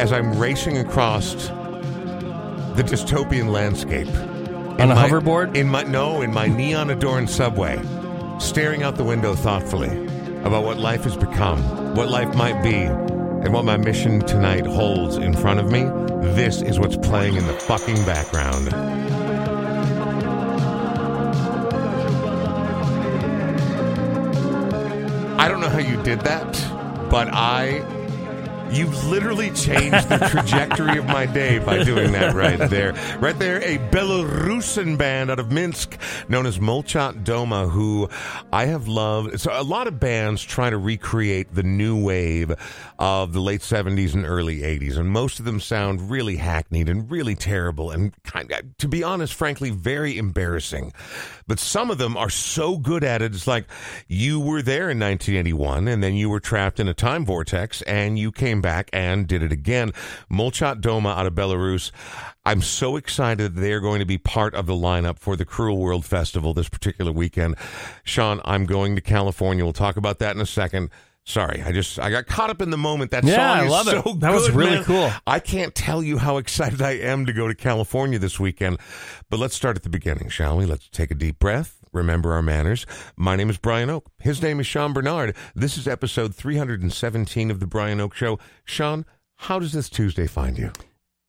[0.00, 4.08] as I'm racing across the dystopian landscape.
[4.80, 5.54] On a my- hoverboard?
[5.54, 7.78] In my no, in my neon adorned subway,
[8.38, 10.06] staring out the window thoughtfully
[10.42, 11.60] about what life has become,
[11.94, 15.82] what life might be, and what my mission tonight holds in front of me.
[16.34, 18.72] This is what's playing in the fucking background.
[25.38, 26.52] I don't know how you did that,
[27.10, 27.80] but I
[28.70, 32.92] You've literally changed the trajectory of my day by doing that right there.
[33.18, 38.08] Right there, a Belarusian band out of Minsk known as Molchat Doma, who
[38.52, 39.40] I have loved.
[39.40, 42.54] So a lot of bands try to recreate the new wave
[43.00, 47.10] of the late 70s and early 80s, and most of them sound really hackneyed and
[47.10, 50.92] really terrible and kind of, to be honest, frankly, very embarrassing.
[51.46, 53.34] But some of them are so good at it.
[53.34, 53.64] It's like
[54.06, 58.18] you were there in 1981 and then you were trapped in a time vortex and
[58.18, 59.92] you came back and did it again.
[60.30, 61.92] Molchat Doma out of Belarus.
[62.44, 66.04] I'm so excited they're going to be part of the lineup for the Cruel World
[66.04, 67.56] Festival this particular weekend.
[68.04, 69.64] Sean, I'm going to California.
[69.64, 70.90] We'll talk about that in a second.
[71.26, 73.10] Sorry, I just I got caught up in the moment.
[73.12, 74.04] That Yeah, song I is love it.
[74.04, 74.84] so That was really man.
[74.84, 75.10] cool.
[75.26, 78.78] I can't tell you how excited I am to go to California this weekend.
[79.28, 80.66] But let's start at the beginning, shall we?
[80.66, 81.76] Let's take a deep breath.
[81.92, 82.86] Remember our manners.
[83.16, 84.06] My name is Brian Oake.
[84.18, 85.36] His name is Sean Bernard.
[85.54, 88.38] This is episode 317 of The Brian Oake Show.
[88.64, 89.04] Sean,
[89.36, 90.72] how does this Tuesday find you?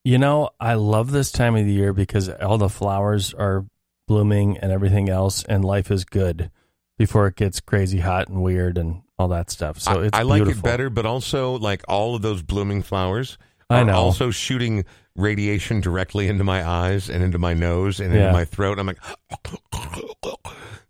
[0.04, 3.66] You know, I love this time of the year because all the flowers are
[4.08, 6.50] blooming and everything else, and life is good
[6.98, 9.80] before it gets crazy hot and weird and all that stuff.
[9.80, 10.60] So I, it's I like beautiful.
[10.68, 13.38] it better, but also like all of those blooming flowers
[13.70, 13.94] I know.
[13.94, 14.84] also shooting
[15.16, 18.32] radiation directly into my eyes and into my nose and into Yeah.
[18.34, 18.80] my throat.
[18.80, 18.98] I'm like,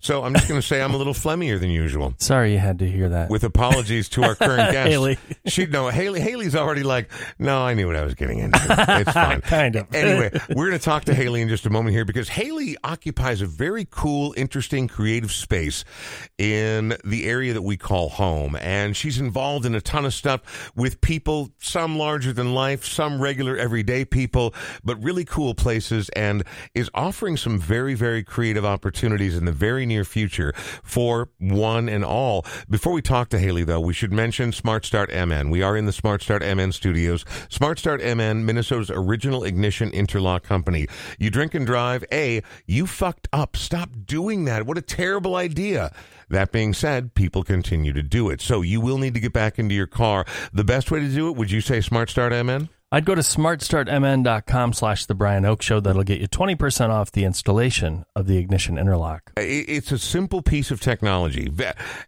[0.02, 2.14] so I'm just going to say I'm a little phlegmier than usual.
[2.18, 3.30] Sorry you had to hear that.
[3.30, 5.18] With apologies to our current guest, Haley.
[5.46, 6.20] She no Haley.
[6.20, 8.60] Haley's already like, no, I knew what I was getting into.
[8.60, 9.42] It's fine.
[9.42, 9.94] kind of.
[9.94, 13.42] anyway, we're going to talk to Haley in just a moment here because Haley occupies
[13.42, 15.86] a very cool, interesting, creative space
[16.38, 18.56] in the area that we call home.
[18.60, 23.22] And she's involved in a ton of stuff with people, some larger than life, some
[23.22, 29.38] regular everyday people, but really cool places and is offering some very, very creative opportunities
[29.38, 30.54] in the very near future
[30.84, 32.46] for one and all.
[32.70, 35.50] Before we talk to Haley, though, we should mention Smart Start MN.
[35.50, 37.26] We are in the Smart Start MN studios.
[37.50, 40.88] Smart Start MN, Minnesota's original ignition interlock company.
[41.20, 42.06] You drink and drive.
[42.12, 43.58] A, you fucked up.
[43.58, 44.66] Stop doing that.
[44.66, 45.94] What a terrible idea.
[46.30, 48.40] That being said, people continue to do it.
[48.40, 50.26] So you will need to get back into your car.
[50.54, 52.70] The best way to do it, would you say Smart Start MN?
[52.94, 55.80] I'd go to smartstartmn.com slash the Brian Oake Show.
[55.80, 59.32] That'll get you 20% off the installation of the ignition interlock.
[59.38, 61.50] It's a simple piece of technology.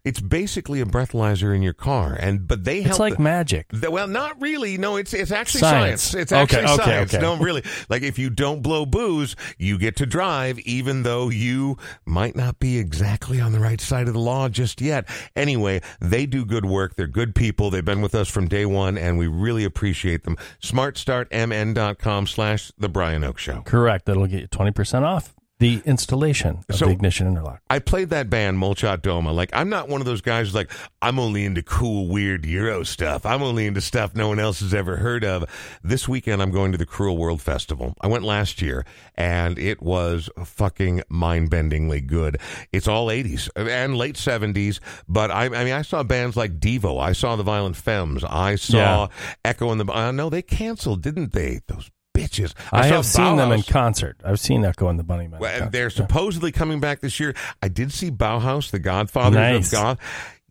[0.04, 2.92] It's basically a breathalyzer in your car, and but they help.
[2.92, 3.68] It's like the- magic.
[3.72, 4.78] the- well, not really.
[4.78, 6.02] No, it's it's actually Science.
[6.02, 6.22] science.
[6.24, 7.14] It's Okay, actually okay, science.
[7.14, 7.22] okay.
[7.22, 7.64] No, really.
[7.90, 12.60] Like if you don't blow booze, you get to drive, even though you might not
[12.60, 15.08] be exactly on the right side of the law just yet.
[15.36, 16.96] Anyway, they do good work.
[16.98, 17.70] They're good people.
[17.70, 20.36] They've been with us from day one, and we really appreciate them.
[20.74, 23.62] SmartStartMN.com slash The Brian Oake Show.
[23.62, 24.06] Correct.
[24.06, 27.62] That'll get you 20% off the installation of So- the ignition interlock.
[27.70, 29.34] I played that band Molchat Doma.
[29.34, 30.70] Like I'm not one of those guys who's like
[31.02, 33.26] I'm only into cool, weird Euro stuff.
[33.26, 35.46] I'm only into stuff no one else has ever heard of.
[35.82, 37.96] This weekend I'm going to the Cruel World Festival.
[38.02, 42.38] I went last year and it was fucking mind-bendingly good.
[42.74, 47.02] It's all 80s and late 70s, but I, I mean I saw bands like Devo.
[47.02, 48.24] I saw the Violent Femmes.
[48.26, 49.08] I saw Yeah.
[49.46, 49.92] Echo and the.
[49.92, 51.62] Uh, no, they canceled, didn't they?
[51.68, 52.54] Those bitches.
[52.72, 54.18] I, saw have seen them in concert.
[54.24, 55.34] I've seen Echo and the Bunnymen.
[55.36, 57.34] in Well, they're supposedly coming back this year.
[57.62, 59.68] I did see Bauhaus, the Godfather Nice.
[59.68, 59.98] of God.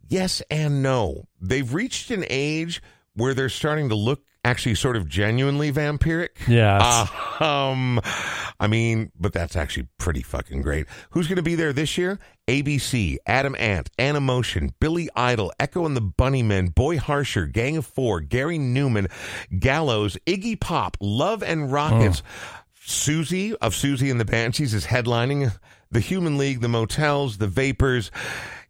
[0.09, 1.29] Yes and no.
[1.41, 2.83] They've reached an age
[3.15, 6.31] where they're starting to look actually sort of genuinely vampiric.
[6.49, 7.07] Yeah.
[7.41, 8.01] Uh, um,
[8.59, 10.87] I mean, but that's actually pretty fucking great.
[11.11, 12.19] Who's going to be there this year?
[12.49, 18.21] ABC, Adam Ant, Animotion, Billy Idol, Echo and the Bunnymen, Boy Harsher, Gang of Four,
[18.21, 19.11] Gary Numan,
[19.59, 22.23] Gallows, Iggy Pop, Love and Rockets.
[22.85, 25.57] Siouxsie of Siouxsie and the Banshees is headlining
[25.93, 28.11] the Human League, the Motels, the Vapors.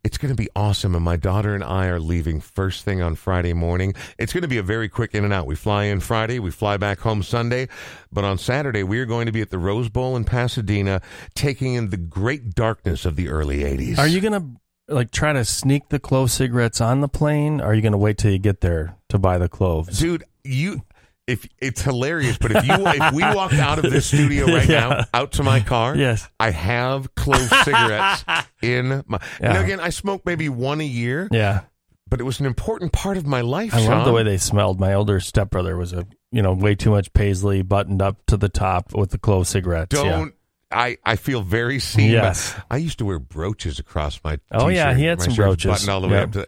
[0.05, 3.15] It's going to be awesome, and my daughter and I are leaving first thing on
[3.15, 3.95] Friday morning.
[4.19, 5.47] It's going to be a very quick in and out.
[5.47, 7.69] We fly in Friday, we fly back home Sunday,
[8.11, 11.03] but on Saturday we are going to be at the Rose Bowl in Pasadena,
[11.37, 13.97] taking in the great darkness of the early '80s.
[13.97, 17.61] Are you going to like try to sneak the clove cigarettes on the plane?
[17.61, 20.01] Or are you going to wait till you get there to buy the cloves?
[20.01, 20.25] dude?
[20.43, 20.83] You.
[21.33, 24.89] If it's hilarious, but if you if we walked out of this studio right Yeah.
[24.89, 26.29] now, out to my car, Yes.
[26.39, 28.25] I have clove cigarettes
[28.63, 29.19] in my.
[29.41, 29.53] Yeah.
[29.55, 31.61] Now again, I smoke maybe one a year, Yeah.
[32.09, 33.75] but it was an important part of my life.
[33.75, 34.79] I love the way they smelled.
[34.79, 38.49] My older stepbrother was a you know way too much paisley buttoned up to the
[38.49, 39.95] top with the clove cigarettes.
[39.95, 40.35] Don't.
[40.75, 42.13] I, I feel very seen.
[42.13, 42.55] Yes.
[42.71, 44.39] I used to wear brooches across my.
[44.51, 45.71] Oh, yeah, he had some brooches.
[45.71, 46.29] buttoned all the way Yep.
[46.29, 46.47] up to.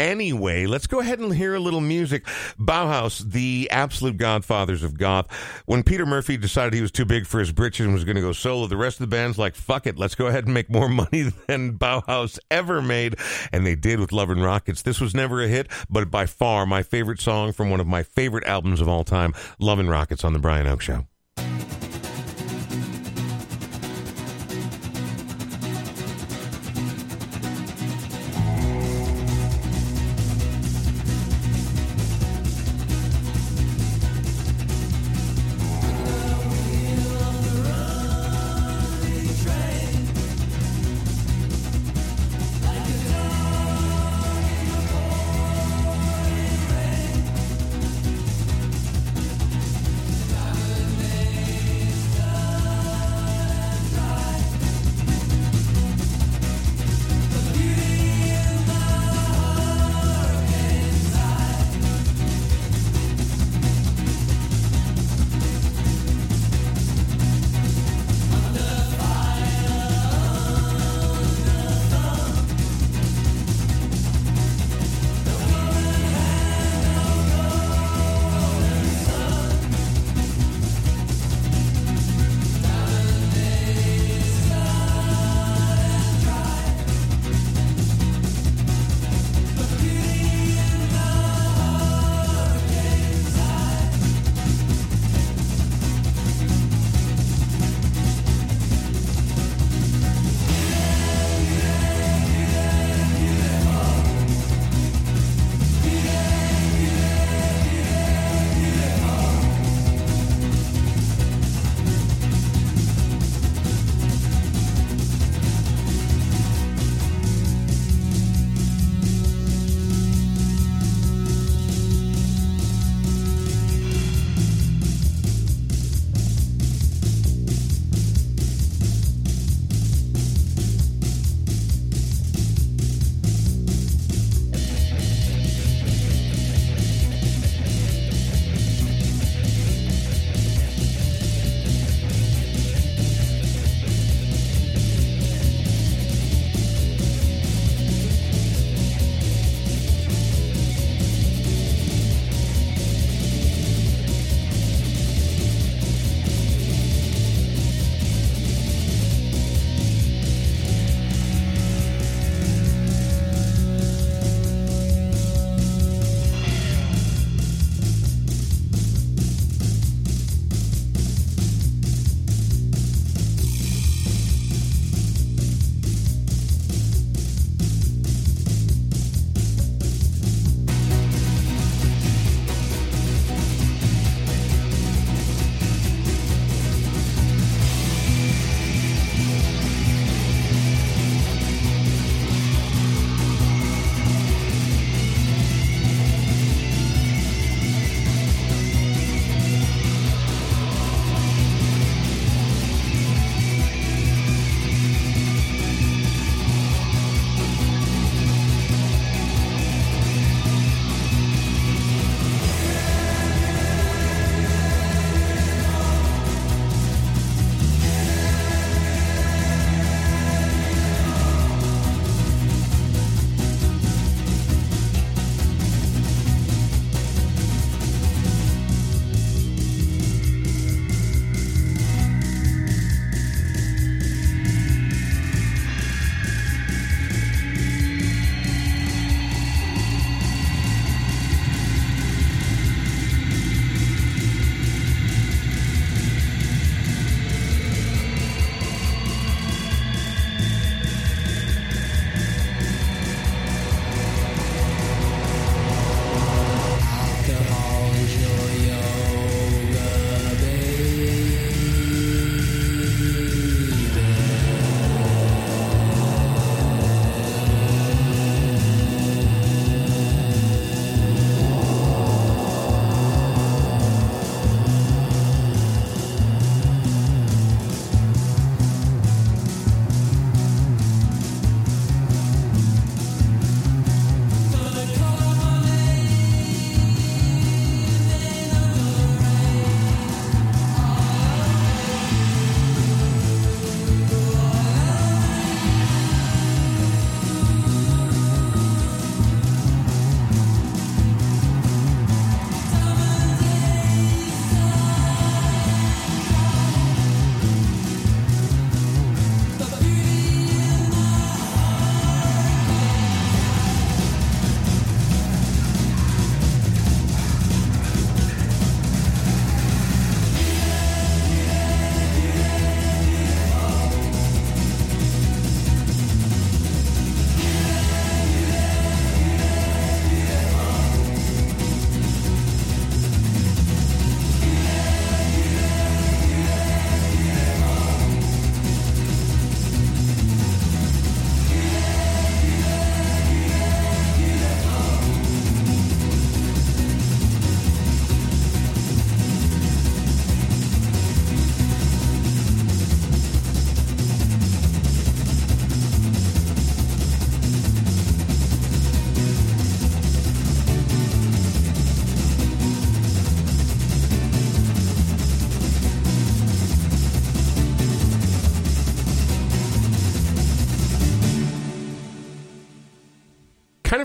[0.00, 2.24] Anyway, let's go ahead and hear a little music.
[2.58, 5.30] Bauhaus, the absolute godfathers of goth.
[5.66, 8.22] When Peter Murphy decided he was too big for his britches and was going to
[8.22, 10.70] go solo, the rest of the band's like, "Fuck it, let's go ahead and make
[10.70, 13.16] more money than Bauhaus ever made,"
[13.52, 16.64] and they did with "Love and Rockets." This was never a hit, but by far
[16.64, 20.24] my favorite song from one of my favorite albums of all time, "Love and Rockets"
[20.24, 21.09] on the Brian Oake Show.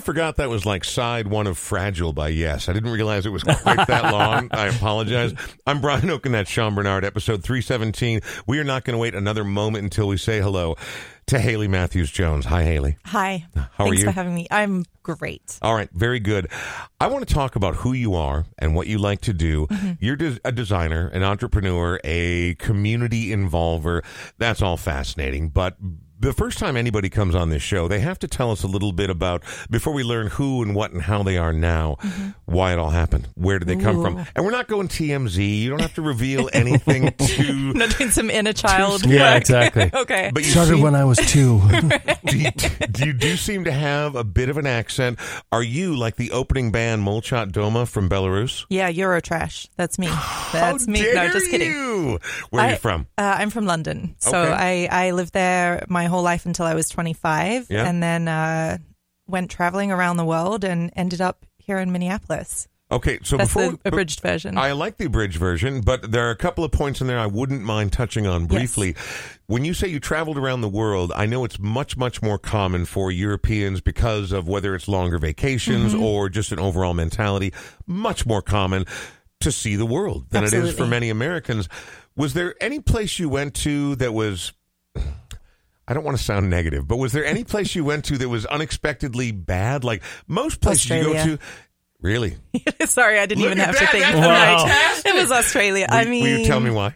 [0.05, 2.69] Forgot that was like side one of Fragile by Yes.
[2.69, 4.49] I didn't realize it was quite that long.
[4.51, 5.33] I apologize.
[5.65, 6.31] I'm Brian Oaken.
[6.31, 8.21] That's Sean Bernard, episode 317.
[8.45, 10.75] We are not going to wait another moment until we say hello
[11.25, 12.45] to Haley Matthews Jones.
[12.45, 12.97] Hi, Haley.
[13.05, 13.45] Hi.
[13.55, 14.05] How are Thanks you?
[14.05, 14.45] for having me.
[14.51, 15.57] I'm great.
[15.63, 16.51] All right, very good.
[17.01, 19.65] I want to talk about who you are and what you like to do.
[19.65, 19.91] Mm-hmm.
[19.99, 24.03] You're des- a designer, an entrepreneur, a community involver.
[24.37, 25.49] That's all fascinating.
[25.49, 25.77] But
[26.19, 28.91] the first time anybody comes on this show, they have to tell us a little
[28.91, 31.97] bit about, before we learn who and what and how they are now,
[32.45, 33.27] why it all happened.
[33.35, 34.15] Where did they come from?
[34.15, 34.29] Mm-hmm.
[34.35, 35.59] And we're not going TMZ.
[35.59, 37.43] You don't have to reveal anything to.
[37.43, 39.05] I'm not doing some inner child.
[39.05, 39.41] Yeah, work.
[39.41, 39.91] exactly.
[40.01, 40.31] okay.
[40.33, 41.61] But you Started seem- when I was two.
[42.25, 42.51] do you,
[42.91, 45.19] do you do seem to have a bit of an accent?
[45.51, 48.65] Are you like the opening band Molchat Doma from Belarus?
[48.69, 49.67] yeah, Eurotrash.
[49.75, 50.07] That's me.
[50.53, 51.01] That's How me.
[51.01, 51.71] Dare No, just kidding.
[51.71, 52.19] You?
[52.51, 53.07] Where are you from?
[53.17, 54.15] Uh, I'm from London.
[54.19, 54.87] So Okay.
[54.89, 57.87] I, I lived there my whole life until I was 25 Yeah.
[57.87, 58.77] and then uh,
[59.27, 62.67] went traveling around the world and ended up here in Minneapolis.
[62.91, 64.59] Okay, so That's before the abridged version.
[64.59, 67.25] I like the abridged version, but there are a couple of points in there I
[67.25, 68.95] wouldn't mind touching on briefly.
[69.47, 72.85] When you say you traveled around the world, I know it's much, much more common
[72.85, 76.03] for Europeans because of whether it's longer vacations Mm-hmm.
[76.03, 77.53] or just an overall mentality,
[77.87, 78.85] much more common
[79.39, 81.67] to see the world than it is for many Americans.
[82.15, 84.53] Was there any place you went to that was
[85.87, 88.29] I don't want to sound negative, but was there any place you went to that
[88.29, 89.83] was unexpectedly bad?
[89.83, 91.39] Like most places you go to,
[92.01, 92.37] really?
[92.85, 93.81] Sorry, I didn't Look even have that.
[93.81, 94.03] to think.
[94.15, 94.65] Wow.
[95.05, 95.85] It was Australia.
[95.89, 96.95] I mean, will you tell me why?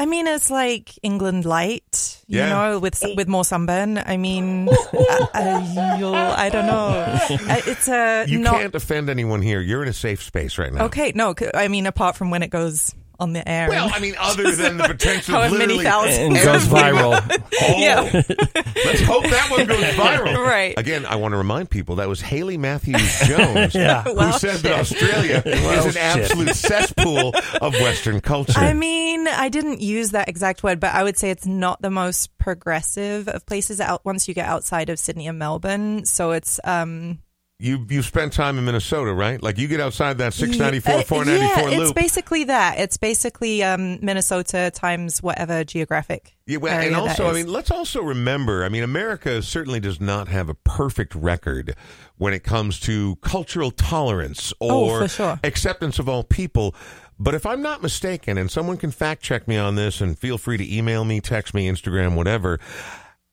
[0.00, 2.50] I mean, it's like England light, you Yeah.
[2.50, 3.98] know, with with more sunburn.
[3.98, 7.18] I mean, I, I, I don't know.
[7.66, 9.60] It's a You not can't offend anyone here.
[9.60, 10.84] You're in a safe space right now.
[10.84, 11.10] okay.
[11.16, 13.68] No, I mean, apart from when it goes on the air.
[13.68, 16.36] Well, I mean, other than the potential, of However many literally thousands.
[16.36, 17.42] and goes viral.
[17.60, 18.02] Oh, Yeah.
[18.12, 20.36] let's hope that one goes viral.
[20.46, 20.74] Right.
[20.78, 24.04] Again, I want to remind people that was Haley Matthews Jones Yeah.
[24.04, 24.62] who Well, said shit.
[24.62, 28.58] that Australia Well, is an absolute cesspool of Western culture.
[28.60, 31.90] I mean, I didn't use that exact word, but I would say it's not the
[31.90, 36.04] most progressive of places out once you get outside of Sydney and Melbourne.
[36.04, 37.18] So it's um
[37.60, 39.42] you you spent time in Minnesota, right?
[39.42, 41.82] Like you get outside that 694, uh, 494 yeah, loop.
[41.90, 42.78] it's basically that.
[42.78, 46.36] It's basically um Minnesota times whatever geographic.
[46.46, 48.64] Yeah, well, and also, I mean, let's also remember.
[48.64, 51.74] I mean, America certainly does not have a perfect record
[52.16, 55.40] when it comes to cultural tolerance Oh, or for sure.
[55.42, 56.74] acceptance of all people.
[57.18, 60.38] But if I'm not mistaken, and someone can fact check me on this, and feel
[60.38, 62.60] free to email me, text me, Instagram, whatever.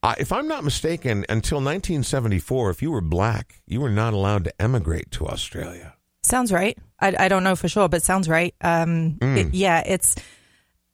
[0.05, 4.43] Uh, if I'm not mistaken, until 1974, if you were black, you were not allowed
[4.43, 5.95] to emigrate to Australia.
[6.23, 6.77] Sounds right.
[6.99, 8.53] I, I don't know for sure, but sounds right.
[8.61, 9.37] Um, Mm.
[9.37, 10.15] it- yeah, it's.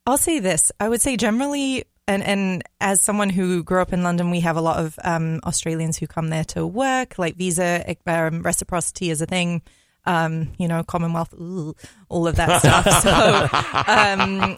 [0.08, 0.72] I'll say this.
[0.80, 4.56] I would say generally, and and as someone who grew up in London, we have
[4.56, 7.20] a lot of um, Australians who come there to work.
[7.20, 9.62] Like visa um, reciprocity is a thing.
[10.06, 11.76] Um, you know, Commonwealth, ooh,
[12.10, 12.86] all of that stuff.
[13.04, 14.56] So, um,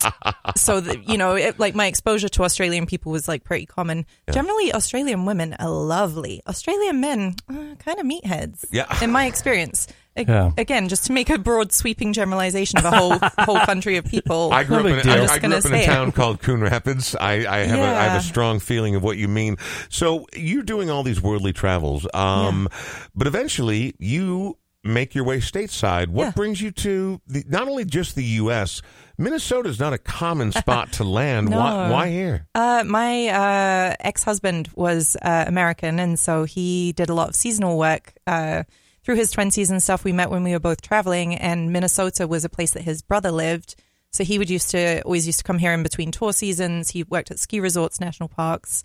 [0.56, 4.06] so the, you know, it, like my exposure to Australian people was like pretty common.
[4.32, 6.42] Generally, Australian women are lovely.
[6.48, 8.64] Australian men, uh, kind of meatheads.
[8.72, 8.86] Yeah.
[9.04, 9.88] in my experience.
[10.16, 10.52] A- Yeah.
[10.58, 14.54] Again, just to make a broad sweeping generalization of a whole whole country of people.
[14.54, 15.84] I grew No up in, a- I, I'm just I grew up in a say
[15.84, 15.86] it.
[15.88, 17.16] town called Coon Rapids.
[17.20, 19.58] I, I have a I have a strong feeling of what you mean.
[19.90, 22.70] So you're doing all these worldly travels, um,
[23.16, 26.08] but eventually you make your way stateside.
[26.10, 26.32] What Yeah.
[26.32, 28.82] brings you to the, not only just the U.S.
[29.18, 31.50] Minnesota is not a common spot to land.
[31.50, 31.94] Why, No.
[31.94, 32.48] why here?
[32.54, 37.36] Uh, my uh, ex husband was uh, American, and so he did a lot of
[37.36, 38.64] seasonal work uh,
[39.04, 40.04] through his 20s and stuff.
[40.04, 43.32] We met when we were both traveling, and Minnesota was a place that his brother
[43.32, 43.76] lived.
[44.12, 46.90] So he would used to always used to come here in between tour seasons.
[46.92, 48.84] He worked at ski resorts, national parks,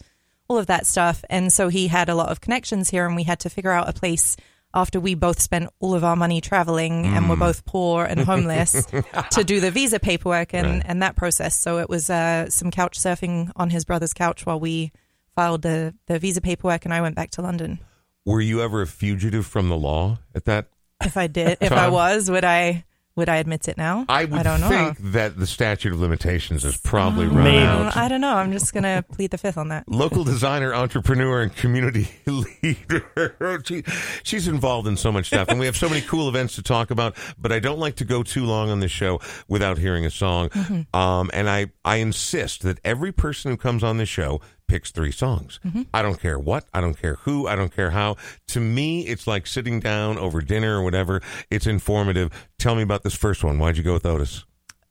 [0.48, 1.22] all of that stuff.
[1.28, 3.88] And so he had a lot of connections here, and we had to figure out
[3.88, 4.36] a place
[4.74, 8.86] after we both spent all of our money traveling and were both poor and homeless
[9.30, 10.82] to do the visa paperwork and, Right.
[10.84, 11.56] and that process.
[11.58, 14.92] So it was uh, some couch surfing on his brother's couch while we
[15.34, 17.78] filed the, the visa paperwork, and I went back to London.
[18.26, 20.68] Were you ever a fugitive from the law at that
[21.02, 22.84] If I did, if I was, would I
[23.18, 24.06] would I admit it now?
[24.08, 24.68] I would don't know.
[24.68, 27.58] I think that the statute of limitations is probably run Maybe.
[27.58, 27.96] out.
[27.96, 28.34] I don't know.
[28.34, 29.88] I'm just gonna plead the fifth on that.
[29.88, 33.60] local designer, entrepreneur, and community leader.
[33.66, 33.82] She,
[34.22, 36.90] she's involved in so much stuff, and we have so many cool events to talk
[36.90, 37.16] about.
[37.38, 40.50] But I don't like to go too long on this show without hearing a song.
[40.94, 45.10] Um, and I, I insist that every person who comes on this show picks three
[45.10, 45.58] songs.
[45.92, 48.16] I don't care what, I don't care who, I don't care how.
[48.48, 51.20] To me, it's like sitting down over dinner or whatever.
[51.50, 52.30] It's informative.
[52.58, 53.58] Tell me about this first one.
[53.58, 54.44] Why'd you go with Otis?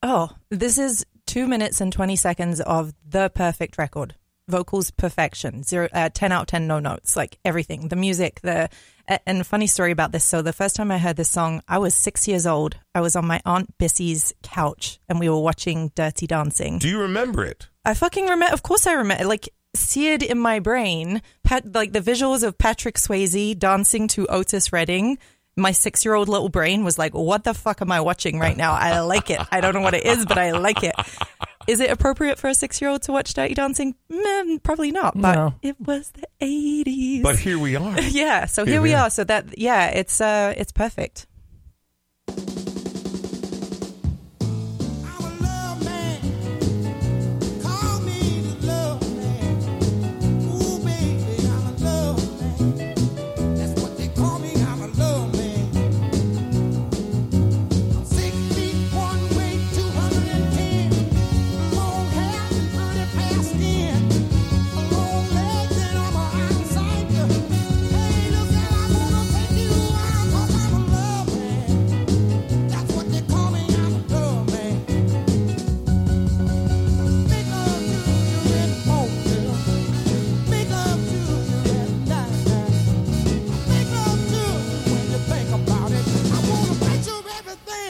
[0.03, 4.15] Oh, this is two minutes and 20 seconds of the perfect record.
[4.49, 5.63] Vocals perfection.
[5.63, 7.15] Zero, uh, 10 out of 10 no notes.
[7.15, 7.89] Like everything.
[7.89, 8.69] The music, the
[9.25, 10.23] And funny story about this.
[10.23, 12.77] So the first time I heard this song, I was six years old.
[12.95, 16.79] I was on my aunt Bissy's couch, and we were watching Dirty Dancing.
[16.79, 17.67] Do you remember it?
[17.85, 18.53] I fucking remember.
[18.53, 19.25] Of course, I remember.
[19.25, 24.71] Like seared in my brain, Pat, like the visuals of Patrick Swayze dancing to Otis
[24.73, 25.17] Redding.
[25.59, 28.73] My six-year-old little brain was like, "What the fuck am I watching right now?
[28.73, 29.39] I like it.
[29.51, 30.93] I don't know what it is, but I like it.
[31.67, 33.95] Is it appropriate for a six-year-old to watch Dirty Dancing?
[34.11, 35.19] Mm, probably not.
[35.19, 35.53] But No.
[35.63, 37.23] it was the '80s.
[37.23, 37.99] But here we are.
[38.01, 39.03] yeah, so here Yeah, we yeah.
[39.05, 39.09] are.
[39.09, 41.25] So that yeah, it's uh, it's perfect.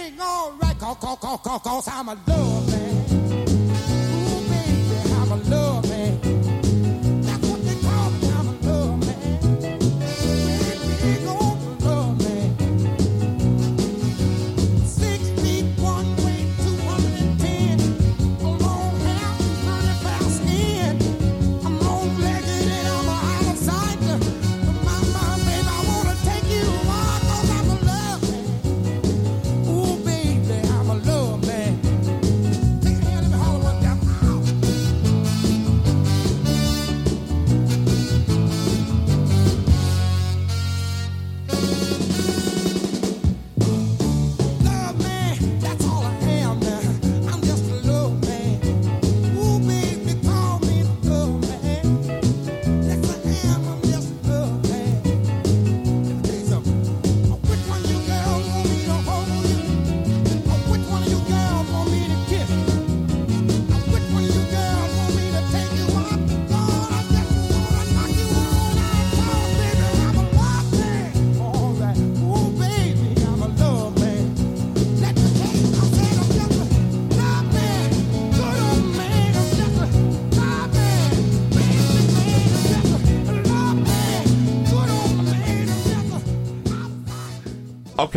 [0.08, 0.78] Everything all right.
[0.80, 3.07] Cause, cause, cause, cause, cause I'm a love man.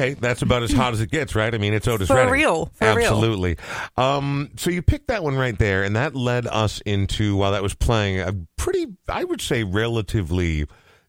[0.01, 1.55] Okay, that's about as hot as it gets, right?
[1.55, 2.33] I mean, it's Otis For Redding.
[2.33, 3.07] real, for real.
[3.07, 3.59] Absolutely.
[3.99, 7.63] Um, so you picked that one right there, and that led us into, while that
[7.63, 10.67] was playing, a pretty, I would say, relatively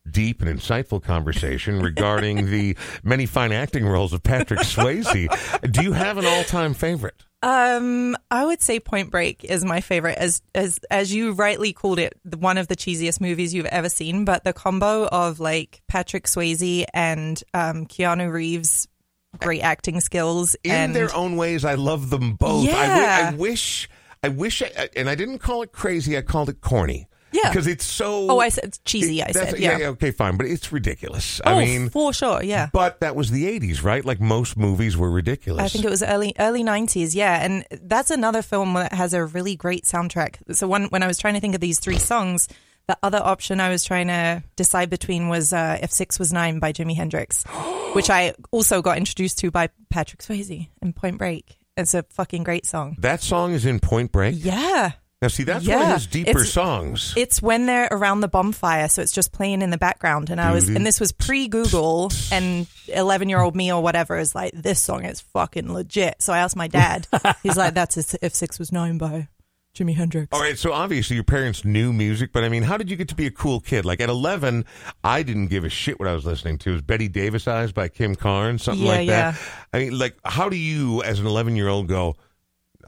[0.10, 5.72] deep and insightful conversation regarding the many fine acting roles of Patrick Swayze.
[5.72, 7.24] Do you have an all-time favorite?
[7.44, 11.98] Um, I would say Point Break is my favorite, as as as you rightly called
[11.98, 14.26] it, one of the cheesiest movies you've ever seen.
[14.26, 18.88] But the combo of like Patrick Swayze and um, Keanu Reeves,
[19.40, 22.66] great acting skills, in and their own ways, I love them both.
[22.66, 23.32] I, Yeah.
[23.34, 23.90] I wish,
[24.24, 26.16] I wish, I, and I didn't call it crazy.
[26.18, 27.08] I called it corny.
[27.44, 27.50] Yeah.
[27.50, 28.28] because it's so.
[28.30, 29.22] oh, I said cheesy.
[29.22, 29.78] I That's- said yeah.
[29.90, 31.42] okay, fine, but it's ridiculous.
[31.46, 32.70] Oh, I mean, for sure, yeah.
[32.72, 34.04] but that was the '80s, right?
[34.04, 35.64] Like most movies were ridiculous.
[35.64, 39.26] I think it was early early nineties, yeah, and that's another film that has a
[39.26, 40.36] really great soundtrack.
[40.56, 42.48] So when when I was trying to think of these three songs,
[42.88, 46.60] the other option I was trying to decide between was uh, "If Six Was Nine"
[46.60, 47.44] by Jimi Hendrix,
[47.94, 51.58] which I also got introduced to by Patrick Swayze in Point Break.
[51.78, 52.98] It's a fucking great song.
[53.00, 54.36] that song is in Point Break.
[54.38, 55.90] Yeah, Now, see, that's one Yeah.
[55.90, 57.14] of his deeper It's- songs.
[57.16, 60.32] it's when they're around the bonfire, so it's just playing in the background.
[60.32, 64.18] And I was, and this was pre Google, and eleven year old me or whatever
[64.18, 66.16] is like, this song is fucking legit.
[66.24, 67.08] So I asked my dad.
[67.44, 69.28] He's like, that's if six was nine by
[69.78, 70.28] Jimi Hendrix.
[70.32, 73.08] All right, so obviously your parents knew music, but I mean, how did you get
[73.10, 73.86] to be a cool kid?
[73.86, 74.66] Like at 11,
[75.04, 76.72] I didn't give a shit what I was listening to.
[76.72, 79.32] It was Bette Davis Eyes by Kim Carnes, something Yeah, like yeah.
[79.32, 79.40] that.
[79.72, 82.16] I mean, like, how do you, as an 11 year old, go,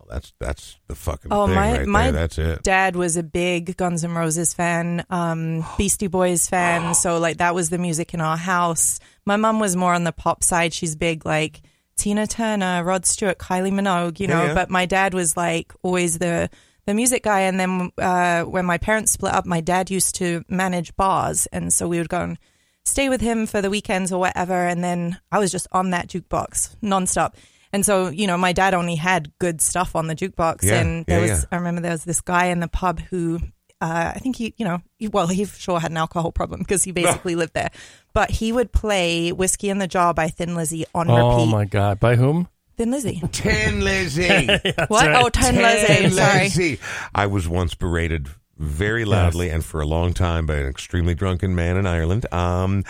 [0.10, 2.12] that's that's the fucking Oh, thing my right my there.
[2.22, 2.64] That's it.
[2.64, 6.94] dad was a big Guns N' Roses fan, um, Beastie Boys fan.
[7.04, 9.00] so like that was the music in our house.
[9.26, 10.74] My mum was more on the pop side.
[10.74, 11.62] She's big like
[11.96, 14.42] Tina Turner, Rod Stewart, Kylie Minogue, you know.
[14.42, 14.54] Yeah, yeah.
[14.54, 16.50] But my dad was like always the
[16.86, 17.42] the music guy.
[17.42, 21.72] And then uh, when my parents split up, my dad used to manage bars, and
[21.72, 22.38] so we would go and
[22.86, 24.54] stay with him for the weekends or whatever.
[24.66, 27.36] And then I was just on that jukebox nonstop.
[27.74, 30.64] And so, you know, my dad only had good stuff on the jukebox.
[30.64, 31.48] Yeah, and there yeah, was, yeah.
[31.52, 33.40] I remember there was this guy in the pub who
[33.82, 36.84] uh, I think he, you know, he, well, he sure had an alcohol problem because
[36.84, 37.70] he basically lived there.
[38.14, 41.42] But he would play "Whiskey in the Jar" by Thin Lizzy on Oh repeat.
[41.42, 42.00] Oh my God!
[42.00, 42.48] By whom?
[42.78, 43.22] Thin Lizzy.
[43.32, 44.46] Tin Lizzy.
[44.88, 44.90] what?
[44.90, 45.22] right.
[45.22, 46.10] Oh, Tin Tin Lizzy.
[46.16, 46.44] Sorry.
[46.44, 46.80] Lizzy.
[47.14, 48.30] I was once berated
[48.64, 52.26] very loudly and for a long time by an extremely drunken man in Ireland.
[52.34, 52.84] Um,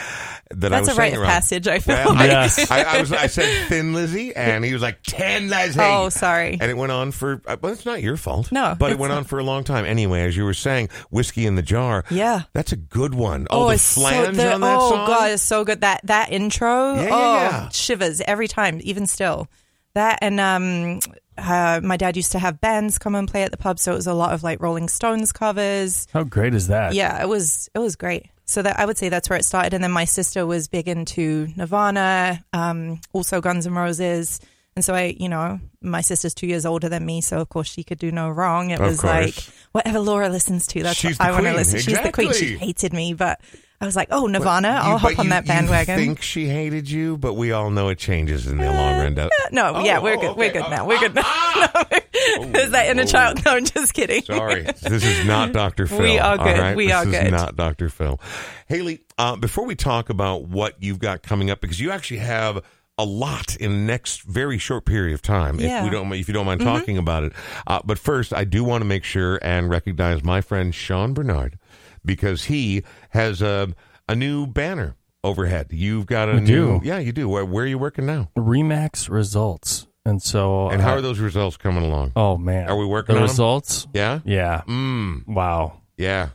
[0.52, 1.68] that I That's was a rite of passage.
[1.68, 1.96] I feel.
[1.96, 2.30] Well, like.
[2.30, 2.72] Yes.
[2.72, 3.12] I, I, I was.
[3.12, 5.80] I said Thin Lizzy, and he was like Tin Lizzy.
[5.82, 6.58] Oh, sorry.
[6.62, 7.42] And it went on for.
[7.46, 8.52] uh, Well, it's not your fault.
[8.52, 9.18] No, but it went not.
[9.20, 9.86] on for a long time.
[9.86, 12.04] Anyway, as you were saying, whiskey in the jar.
[12.10, 12.44] Yeah.
[12.54, 13.48] that's a good one.
[13.50, 15.08] Oh, the it's so- flange the- on that oh song.
[15.08, 15.82] god, it's so good.
[15.82, 17.70] That that intro, Yeah, yeah, oh, yeah.
[17.70, 19.48] shivers every time, even still.
[19.96, 21.00] That and um,
[21.38, 23.96] uh, my dad used to have bands come and play at the pub, so it
[23.96, 26.08] was a lot of like Rolling Stones covers.
[26.14, 26.94] How great is that?
[26.94, 28.28] Yeah, it was it was great.
[28.46, 30.88] So that I would say that's where it started, and then my sister was big
[30.88, 34.40] into Nirvana, um, also Guns N' Roses.
[34.76, 37.68] And so I, you know, my sister's two years older than me, so of course
[37.72, 38.72] she could do no wrong.
[38.72, 39.14] It Of was course.
[39.14, 39.36] like
[39.72, 41.80] whatever Laura listens to, that's She's what I want to listen.
[41.80, 42.34] She's the queen.
[42.34, 43.40] She hated me, but
[43.84, 46.00] I was like, oh, Nirvana, I'll hop on that bandwagon.
[46.00, 49.14] You think she hated you, but we all know it changes in the long run.
[49.14, 50.30] doesn't no, Oh, yeah, we're oh, good.
[50.32, 50.40] okay.
[50.40, 50.88] We're good Oh, now.
[50.88, 51.22] We're good now.
[51.26, 53.06] ah, Is that inner oh.
[53.06, 53.44] child?
[53.46, 54.22] No, I'm just kidding.
[54.24, 55.88] Sorry, this is not Dr.
[55.88, 56.00] Phil.
[56.00, 56.58] We are good.
[56.58, 56.76] right?
[56.78, 57.32] We this are is good.
[57.32, 57.90] not Dr.
[57.90, 58.20] Phil.
[58.68, 62.64] Haley, uh, before we talk about what you've got coming up, because you actually have
[62.98, 65.56] a lot in the next very short period of time.
[65.56, 65.78] If Yeah.
[65.78, 65.86] Mm-hmm.
[65.86, 67.34] we don't, if you don't mind talking about it,
[67.68, 71.58] uh, but first, I do want to make sure and recognize my friend Sean Bernard
[72.06, 73.74] because he has a
[74.10, 75.68] a new banner overhead.
[75.72, 76.82] You've got a We new, do.
[76.88, 77.30] yeah, you do.
[77.30, 78.30] Where, where are you working now?
[78.38, 82.12] Remax results, and so And how uh, are those results coming along?
[82.16, 83.88] Oh man, Are we working the on results?
[83.94, 84.62] Yeah, Yeah.
[84.68, 85.80] mm, Wow.
[85.98, 86.30] Yeah,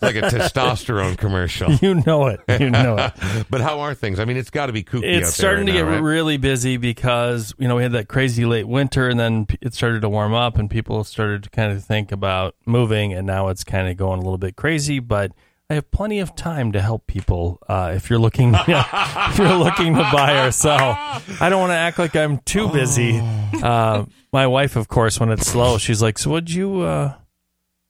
[0.00, 1.72] like a testosterone commercial.
[1.82, 2.40] You know it.
[2.60, 3.46] You know it.
[3.50, 4.20] but how are things?
[4.20, 4.98] I mean, it's got to be kooky.
[4.98, 6.00] out it's there starting right to get right?
[6.00, 10.02] really busy because you know we had that crazy late winter and then it started
[10.02, 13.64] to warm up and people started to kind of think about moving and now it's
[13.64, 15.32] kind of going a little bit crazy but
[15.68, 19.94] I have plenty of time to help people uh, if you're looking if you're looking
[19.94, 20.96] to buy or sell.
[21.40, 23.20] I don't want to act like I'm too busy.
[23.22, 23.58] Oh.
[23.62, 27.14] Uh, my wife, of course, when it's slow, she's like, "So what'd you uh,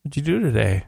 [0.03, 0.85] what'd you do today?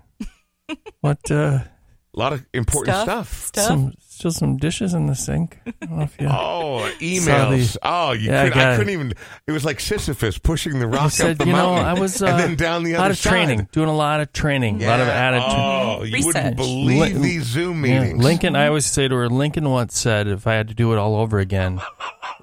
[1.00, 1.68] What uh, a
[2.14, 3.04] lot of important Stuff.
[3.04, 3.46] stuff.
[3.46, 3.64] Stuff.
[3.66, 5.58] some still some dishes in the sink?
[5.66, 7.72] I don't know if you." Oh, emails.
[7.74, 8.76] the- oh, you Yeah, I could, I, got it.
[8.78, 9.12] couldn't even.
[9.46, 11.72] It was like Sisyphus pushing the rock I up said, the you know.
[11.74, 13.30] I was uh, and then down the a other lot of side.
[13.30, 15.12] training, doing a lot of training, a lot of Yeah.
[15.12, 15.52] attitude.
[15.58, 18.22] Oh, you wouldn't believe Lin- these Zoom Yeah, meetings.
[18.24, 20.98] Lincoln, I always say to her, Lincoln once said, if I had to do it
[20.98, 21.80] all over again,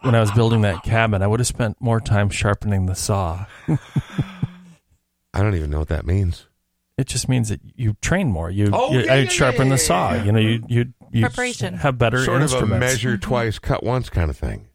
[0.02, 3.46] when I was building that cabin, I would have spent more time sharpening the saw.
[5.34, 6.48] I don't even know what that means.
[7.02, 8.50] It just means that you train more.
[8.50, 10.14] You, Oh, you yeah, yeah, sharpen yeah, the saw.
[10.14, 10.24] yeah.
[10.24, 11.74] You know, you you you Preparation.
[11.78, 13.22] have better Sort of a measure mhm.
[13.22, 14.68] twice, cut once kind of thing.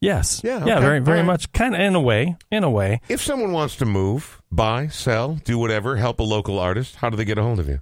[0.00, 0.40] Yes.
[0.44, 0.76] Yeah, Yeah.
[0.76, 1.26] okay, Very very all right.
[1.26, 1.52] much.
[1.52, 2.36] Kind of in a way.
[2.50, 3.00] In a way.
[3.08, 7.16] If someone wants to move, buy, sell, do whatever, help a local artist, how do
[7.16, 7.80] they get a hold of you?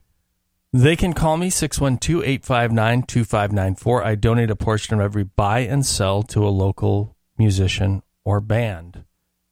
[0.72, 4.04] They can call me 612 859 2594.
[4.04, 9.04] I donate a portion of every buy and sell to a local musician or band.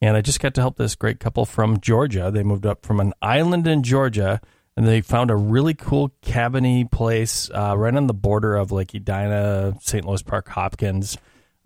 [0.02, 2.30] And I just got to help this great couple from Georgia.
[2.30, 4.40] They moved up from an island in Georgia
[4.76, 8.94] and they found a really cool cabiny place uh, right on the border of Lake
[8.94, 10.04] Edina, St.
[10.04, 11.16] Louis Park, Hopkins.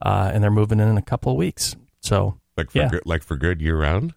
[0.00, 1.74] Uh, and they're moving in in a couple of weeks.
[2.00, 2.88] So Like for Yeah.
[2.88, 4.14] good, like for good year round?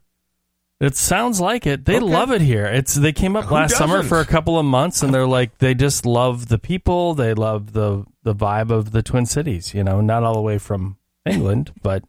[0.79, 1.85] it sounds like it.
[1.85, 2.05] They Okay.
[2.05, 2.65] love it here.
[2.65, 4.09] It's they came up Who last summer doesn't?
[4.09, 7.13] for a couple of months, and they're like they just love the people.
[7.15, 9.73] They love the the vibe of the Twin Cities.
[9.73, 12.03] You know, not all the way from England, but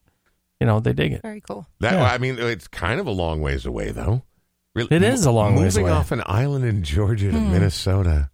[0.65, 1.21] you know they dig it.
[1.21, 1.67] Very cool.
[1.81, 2.05] That Yeah.
[2.05, 4.23] I mean, it's kind of a long ways away, though.
[4.75, 5.99] Really, It is a long ways Moving away.
[5.99, 7.35] off an island in Georgia Hmm.
[7.35, 8.31] to Minnesota.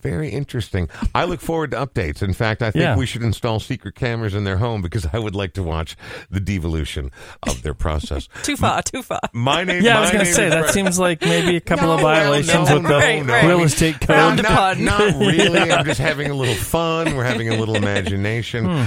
[0.00, 0.88] Very interesting.
[1.14, 2.22] I look forward to updates.
[2.22, 2.96] In fact, I think Yeah.
[2.96, 5.96] we should install secret cameras in their home because I would like to watch
[6.28, 7.10] the devolution
[7.44, 8.28] of their process.
[8.42, 9.20] Too far, too far.
[9.32, 9.82] My name.
[9.84, 10.74] Yeah, I was going to say that Brett.
[10.74, 13.46] seems like maybe a couple No, of violations no, with the no, Right, no.
[13.48, 14.08] real I estate code.
[14.08, 15.70] Found not, not really.
[15.72, 17.14] I'm just having a little fun.
[17.16, 18.64] We're having a little imagination.
[18.64, 18.84] Hmm.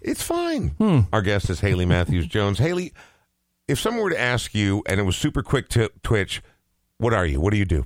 [0.00, 1.06] It's fine.
[1.12, 2.58] Our guest is Haley Matthews Jones.
[2.58, 2.92] Haley,
[3.68, 6.42] if someone were to ask you, and it was super quick to Twitch,
[6.98, 7.40] what are you?
[7.40, 7.84] What do you do?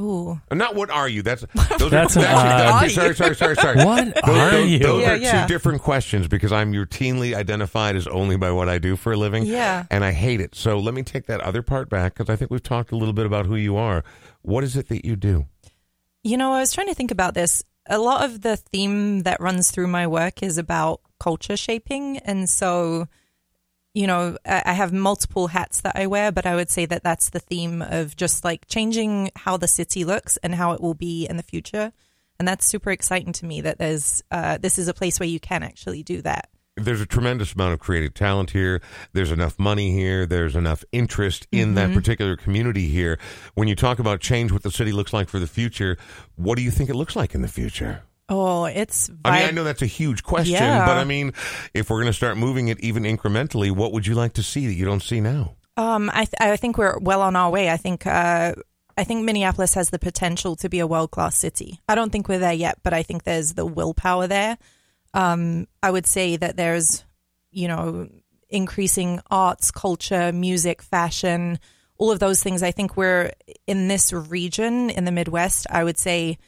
[0.00, 0.40] Ooh.
[0.50, 1.20] Uh, Not what are you?
[1.22, 1.42] That's
[1.78, 3.76] those That's are, an that's- odd- okay, sorry, sorry, sorry, sorry.
[3.84, 4.78] What Those, are those- you?
[4.78, 5.46] Those Yeah, are yeah.
[5.46, 9.16] two different questions because I'm routinely identified as only by what I do for a
[9.16, 9.44] living.
[9.44, 9.84] Yeah.
[9.90, 10.54] and I hate it.
[10.54, 13.12] So let me take that other part back because I think we've talked a little
[13.12, 14.02] bit about who you are.
[14.42, 15.46] What is it that you do?
[16.24, 17.62] You know, I was trying to think about this.
[17.86, 22.18] A lot of the theme that runs through my work is about culture shaping.
[22.18, 23.06] And so,
[23.94, 27.04] you know, I I have multiple hats that I wear, but I would say that
[27.04, 30.94] that's the theme of just like changing how the city looks and how it will
[30.94, 31.92] be in the future.
[32.38, 35.38] And that's super exciting to me that there's, uh, this is a place where you
[35.38, 36.48] can actually do that.
[36.76, 38.80] there's a tremendous amount of creative talent here.
[39.12, 40.24] There's enough money here.
[40.24, 43.18] There's enough interest in that particular community here.
[43.54, 45.98] When you talk about change, what the city looks like for the future,
[46.36, 48.02] what do you think it looks like in the future?
[48.30, 49.10] Oh, it's.
[49.24, 50.86] I mean, I know that's a huge question, Yeah.
[50.86, 51.32] but I mean,
[51.74, 54.66] if we're going to start moving it even incrementally, what would you like to see
[54.68, 55.56] that you don't see now?
[55.76, 57.70] Um, I th- I think we're well on our way.
[57.70, 58.54] I think uh,
[58.96, 61.80] I think Minneapolis has the potential to be a world class city.
[61.88, 64.58] I don't think we're there yet, but I think there's the willpower there.
[65.12, 67.04] Um, I would say that there's,
[67.50, 68.08] you know,
[68.48, 71.58] increasing arts, culture, music, fashion,
[71.98, 72.62] all of those things.
[72.62, 73.32] I think we're
[73.66, 75.66] in this region in the Midwest.
[75.70, 76.38] I would say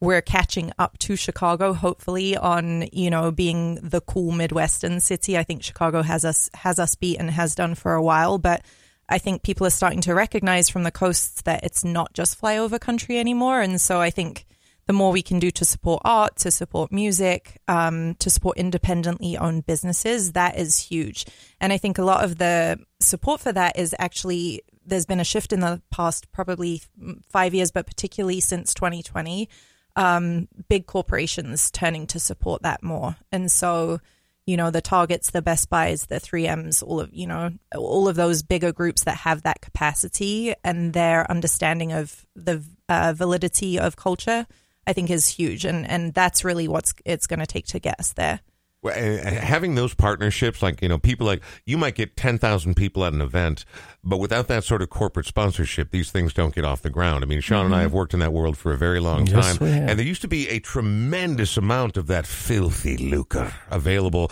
[0.00, 5.36] we're catching up to Chicago, hopefully, on you know being the cool Midwestern city.
[5.36, 8.62] I think Chicago has us has us beat and has done for a while, but
[9.08, 12.80] I think people are starting to recognize from the coasts that it's not just flyover
[12.80, 13.60] country anymore.
[13.60, 14.46] And so I think
[14.86, 19.36] the more we can do to support art, to support music, um, to support independently
[19.36, 21.26] owned businesses, that is huge.
[21.60, 25.24] And I think a lot of the support for that is actually there's been a
[25.24, 26.82] shift in the past probably
[27.28, 29.48] five years, but particularly since 2020
[29.96, 33.16] um, big corporations turning to support that more.
[33.32, 34.00] And so,
[34.46, 38.16] you know, the Targets, the Best Buys, the 3Ms, all of, you know, all of
[38.16, 43.96] those bigger groups that have that capacity and their understanding of the uh, validity of
[43.96, 44.46] culture,
[44.86, 45.64] I think is huge.
[45.64, 48.40] And, and that's really what's it's going to take to get us there.
[48.82, 52.38] Well, and- and having those partnerships, like you know, people like you might get ten
[52.38, 53.64] thousand people at an event,
[54.02, 57.22] but without that sort of corporate sponsorship, these things don't get off the ground.
[57.22, 57.82] I mean, Sean and I mm-hmm.
[57.82, 60.28] have worked in that world for a very long Yes, time, and there used to
[60.28, 64.30] be a tremendous amount of that filthy lucre available,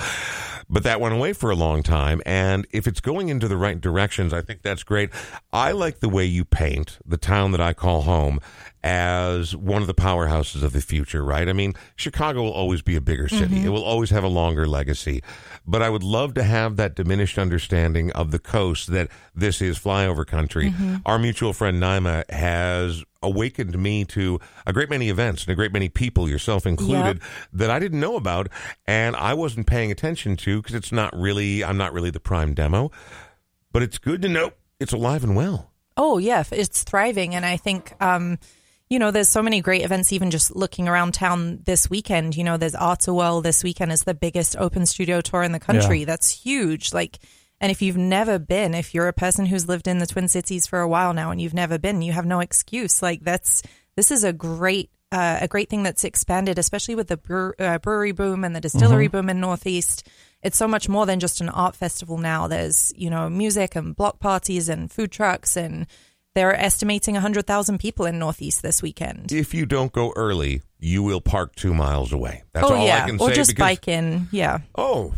[0.70, 2.22] but that went away for a long time.
[2.24, 5.11] And if it's going into the right directions, I think that's great.
[5.52, 8.40] I like the way you paint the town that I call home
[8.83, 11.49] as one of the powerhouses of the future, right?
[11.49, 13.64] I mean, Chicago will always be a bigger city.
[13.64, 15.23] It will always have a longer legacy.
[15.67, 19.79] But I would love to have that diminished understanding of the coast that this is
[19.79, 20.73] flyover country.
[21.05, 25.73] Our mutual friend Naima has awakened me to a great many events and a great
[25.73, 27.21] many people, yourself included,
[27.53, 28.49] that I didn't know about
[28.87, 32.55] and I wasn't paying attention to because it's not really, I'm not really the prime
[32.55, 32.91] demo.
[33.73, 35.73] But it's good to know it's alive and well.
[35.97, 38.38] Oh yeah, it's thriving, and I think um,
[38.88, 40.12] you know there's so many great events.
[40.12, 44.14] Even just looking around town this weekend, you know, there's Art-A-Whirl this weekend is the
[44.14, 46.01] biggest open studio tour in the country.
[46.01, 46.07] Yeah.
[46.07, 46.92] That's huge.
[46.92, 47.18] Like,
[47.61, 50.66] and if you've never been, if you're a person who's lived in the Twin Cities
[50.66, 53.03] for a while now and you've never been, you have no excuse.
[53.03, 53.62] Like that's
[53.96, 54.90] this is a great.
[55.11, 59.09] Uh, a great thing that's expanded, especially with the uh, brewery boom and the distillery
[59.09, 60.07] boom in Northeast.
[60.42, 62.46] It's so much more than just an art festival now.
[62.46, 65.87] There's, you know, music and block parties and food trucks and
[66.38, 69.33] they're estimating 100,000 people in Northeast this weekend.
[69.33, 72.44] If you don't go early, you will park two miles away.
[72.53, 73.03] That's oh, all yeah.
[73.03, 73.35] I can or say.
[73.35, 74.29] just because, bike in.
[74.31, 74.59] Yeah.
[74.77, 75.14] Oh,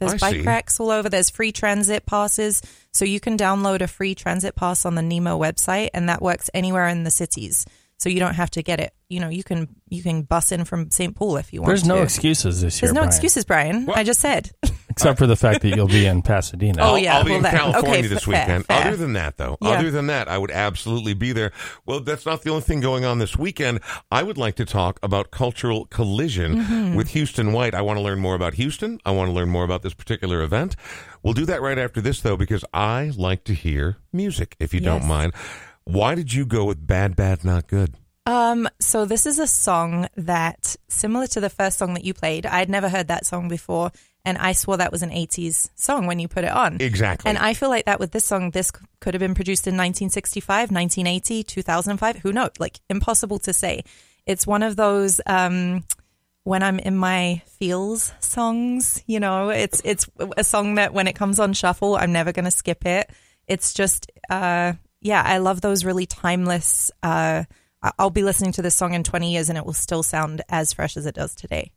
[0.00, 0.42] There's I bike see.
[0.42, 1.10] racks all over.
[1.10, 2.62] There's free transit passes.
[2.90, 6.48] So you can download a free transit pass on the Nemo website, and that works
[6.54, 7.66] anywhere in the cities.
[7.98, 8.94] So you don't have to get it.
[9.10, 11.14] You know, you can you can bus in from St.
[11.14, 11.88] Paul if you want There's to.
[11.88, 12.88] no excuses this year.
[12.88, 13.90] There's no Brian, excuses, Brian.
[13.90, 14.50] I just said.
[14.92, 16.80] except for the fact that you'll be in Pasadena.
[16.82, 18.66] Oh, I'll, yeah, I'll be well, in that- California okay, this fair, weekend.
[18.66, 18.86] fair.
[18.86, 19.68] Other than that, though, Yeah.
[19.70, 21.52] other than that, I would absolutely be there.
[21.84, 23.80] Well, that's not the only thing going on this weekend.
[24.10, 26.94] I would like to talk about cultural collision Mm-hmm.
[26.94, 27.74] with Houston White.
[27.74, 29.00] I want to learn more about Houston.
[29.04, 30.76] I want to learn more about this particular event.
[31.22, 34.80] We'll do that right after this, though, because I like to hear music, if you
[34.80, 35.08] don't Yes.
[35.08, 35.32] mind.
[35.84, 37.94] Why did you go with Bad, Bad, Not Good?
[38.24, 42.46] Um, so this is a song that similar to the first song that you played.
[42.46, 43.90] I'd never heard that song before,
[44.24, 46.78] and I swore that was an '80s song when you put it on.
[46.80, 47.28] Exactly.
[47.28, 50.70] And I feel like that with this song, this could have been produced in 1965,
[50.70, 52.16] 1980, 2005.
[52.18, 52.50] Who knows?
[52.58, 53.84] Like impossible to say.
[54.26, 55.84] It's one of those um,
[56.44, 59.02] when I'm in my feels songs.
[59.06, 62.44] You know, it's it's a song that when it comes on shuffle, I'm never going
[62.44, 63.10] to skip it.
[63.48, 66.90] It's just, uh, yeah, I love those really timeless.
[67.02, 67.44] Uh,
[67.98, 70.72] I'll be listening to this song in 20 years, and it will still sound as
[70.72, 71.72] fresh as it does today.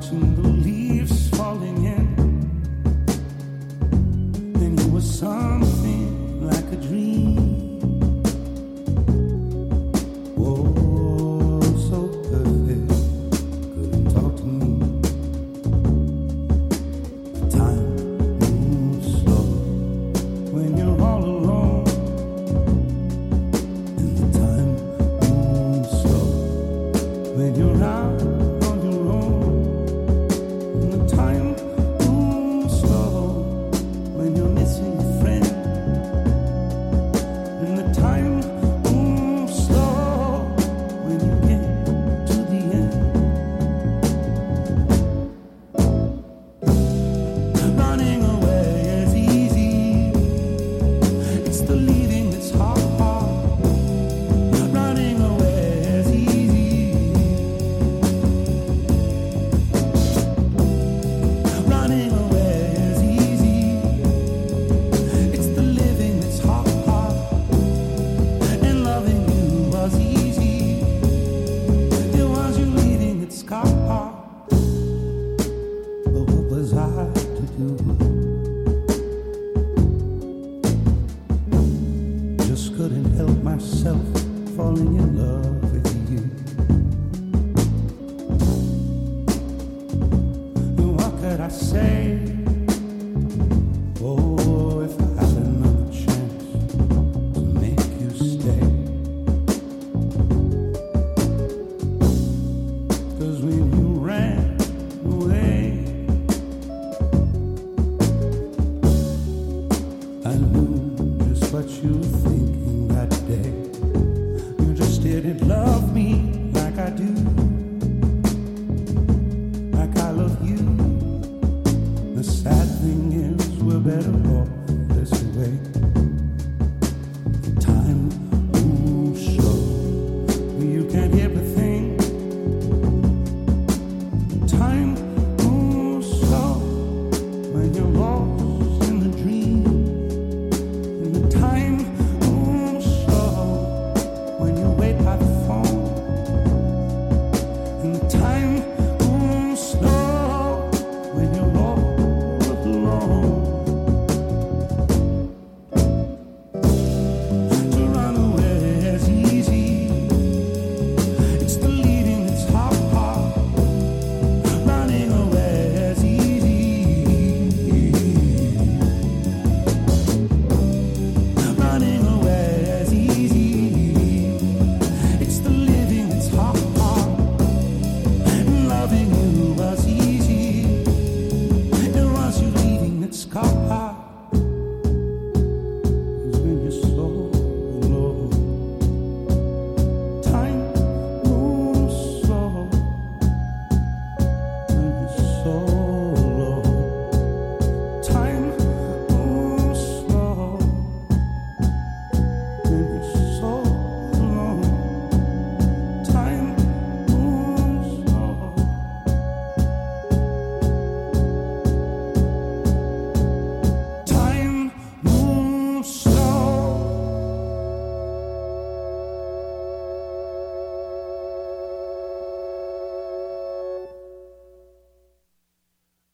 [0.00, 0.59] watching the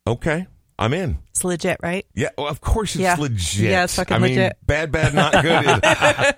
[0.07, 0.47] Okay,
[0.79, 1.19] I'm in.
[1.31, 2.07] It's legit, right?
[2.15, 3.17] Yeah, well, of course it's Yeah.
[3.19, 3.71] legit.
[3.71, 4.57] Yeah, it's fucking I mean, legit.
[4.67, 5.81] bad, bad, not good.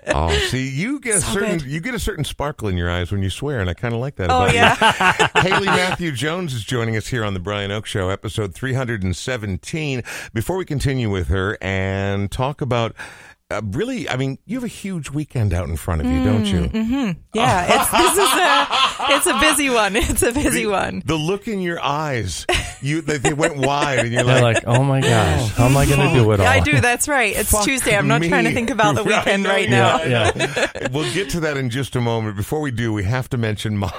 [0.15, 1.67] oh, see, you get a certain good.
[1.67, 3.99] you get a certain sparkle in your eyes when you swear, and I kind of
[4.01, 5.27] like that Oh about yeah.
[5.35, 5.41] you.
[5.49, 10.03] Haley Matthew Jones is joining us here on the Brian Oake Show, episode 317.
[10.33, 12.95] Before we continue with her and talk about.
[13.51, 16.45] Uh, really, I mean, you have a huge weekend out in front of you, don't
[16.45, 16.69] you?
[17.33, 17.81] yeah.
[17.81, 18.67] It's this is a
[19.15, 19.95] it's a busy one.
[20.09, 21.01] It's a busy one.
[21.03, 22.45] The look in your eyes,
[22.79, 25.87] you they, they went wide, and you're like, like, oh my gosh, how am I
[25.87, 26.45] going to do it all?
[26.45, 26.79] Yeah, I do.
[26.79, 27.35] That's right.
[27.35, 27.97] It's Fuck Tuesday.
[27.97, 30.03] I'm not trying to think about the weekend no, right now.
[30.03, 30.87] Yeah.
[30.91, 32.37] we'll get to that in just a moment.
[32.37, 33.89] Before we do, we have to mention Mo-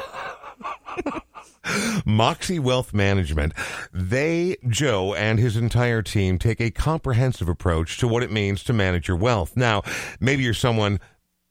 [2.04, 3.52] Moxie Wealth Management.
[3.92, 8.72] They, Joe, and his entire team take a comprehensive approach to what it means to
[8.72, 9.56] manage your wealth.
[9.56, 9.82] Now,
[10.20, 11.00] maybe you're someone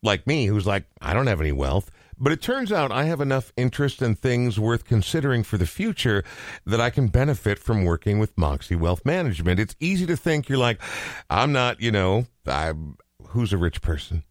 [0.01, 1.91] like me who's like, I don't have any wealth.
[2.21, 6.25] But it turns out I have enough interest in things worth considering for the future
[6.65, 9.57] that I can benefit from working with Moxie Wealth Management.
[9.57, 10.81] It's easy to think you're like,
[11.29, 12.97] I'm not, you know, I'm,
[13.27, 14.23] who's a rich person?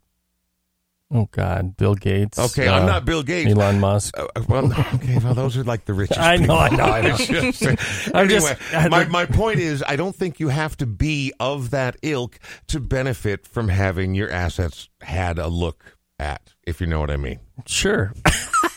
[1.10, 2.38] Oh God, Bill Gates.
[2.38, 3.50] Okay, uh, I'm not Bill Gates.
[3.50, 4.16] Elon Musk.
[4.18, 6.20] Uh, well, okay, well, those are like the richest.
[6.20, 6.56] I know, people.
[6.56, 7.16] I know, I know.
[7.16, 7.62] Just-
[8.14, 11.32] I'm just- anyway, I- my my point is, I don't think you have to be
[11.40, 12.38] of that ilk
[12.68, 17.16] to benefit from having your assets had a look at, if you know what I
[17.16, 17.38] mean.
[17.66, 18.12] Sure.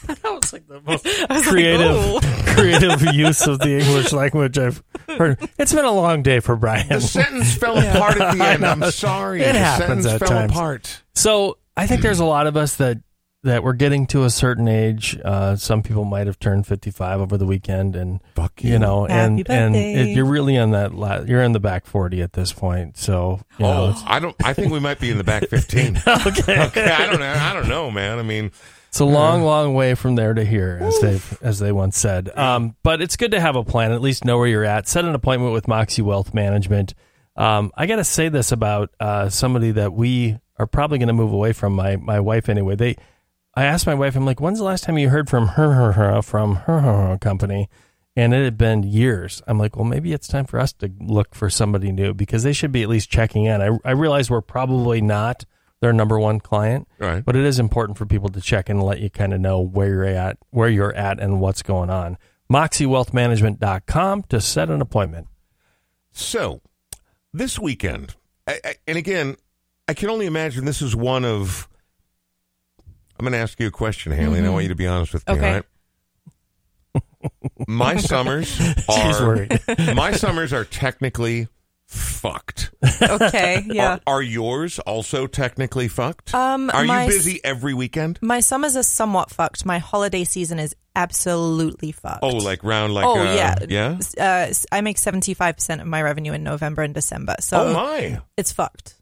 [0.07, 1.03] that was like the most
[1.47, 5.37] creative, like, "Ooh." creative use of the English language I've heard.
[5.59, 6.87] It's been a long day for Brian.
[6.87, 8.65] The sentence fell apart at the end.
[8.65, 9.41] I'm sorry.
[9.41, 10.51] It the happens sentence at fell times.
[10.51, 11.03] apart.
[11.13, 12.97] So I think there's a lot of us that
[13.43, 15.17] that we're getting to a certain age.
[15.25, 19.13] Uh, some people might have turned 55 over the weekend, and Fuck you know, Happy
[19.13, 20.93] and and it, you're really in that.
[20.93, 22.97] La- you're in the back 40 at this point.
[22.97, 24.35] So you know, Oh, I don't.
[24.43, 25.97] I think we might be in the back 15.
[26.07, 26.61] okay.
[26.65, 27.33] okay, I don't know.
[27.33, 28.19] I don't know, man.
[28.19, 28.51] I mean,
[28.89, 32.29] It's a long, long way from there to here, as they as they once said.
[32.37, 34.87] Um, but it's good to have a plan, at least know where you're at.
[34.87, 36.93] Set an appointment with Moxie Wealth Management.
[37.35, 41.13] Um, I got to say this about uh, somebody that we are probably going to
[41.13, 41.73] move away from.
[41.73, 42.75] My my wife anyway.
[42.75, 42.95] They,
[43.55, 45.91] I asked my wife, I'm like, when's the last time you heard from her, her,
[45.93, 47.69] her from her, her, her company?
[48.15, 49.41] And it had been years.
[49.47, 52.53] I'm like, well, maybe it's time for us to look for somebody new because they
[52.53, 53.61] should be at least checking in.
[53.61, 55.45] I, I realize we're probably not
[55.79, 57.23] their number one client, Right.
[57.25, 59.59] but it is important for people to check in and let you kind of know
[59.61, 62.17] where you're at, where you're at, and what's going on.
[62.51, 65.27] MoxieWealthManagement.com to set an appointment.
[66.11, 66.61] So,
[67.33, 68.15] this weekend,
[68.47, 69.37] I, I, and again,
[69.91, 71.67] I can only imagine this is one of.
[73.19, 75.11] I'm going to ask you a question, Haley, and I want you to be honest
[75.11, 75.33] with me.
[75.33, 75.47] Okay.
[75.49, 75.53] All
[76.93, 77.03] right?
[77.67, 79.47] my summers are
[79.93, 81.49] my summers are technically
[81.87, 82.71] fucked.
[83.01, 83.97] Okay, yeah.
[84.07, 86.33] Are, are yours also technically fucked?
[86.33, 88.17] Um, are my you busy every weekend?
[88.21, 89.65] My summers are somewhat fucked.
[89.65, 92.23] My holiday season is absolutely fucked.
[92.23, 93.99] Oh, like round like oh uh, yeah, yeah.
[94.17, 97.73] Uh, I make seventy five percent of my revenue in November and December, so oh
[97.73, 98.21] my.
[98.37, 98.95] it's fucked.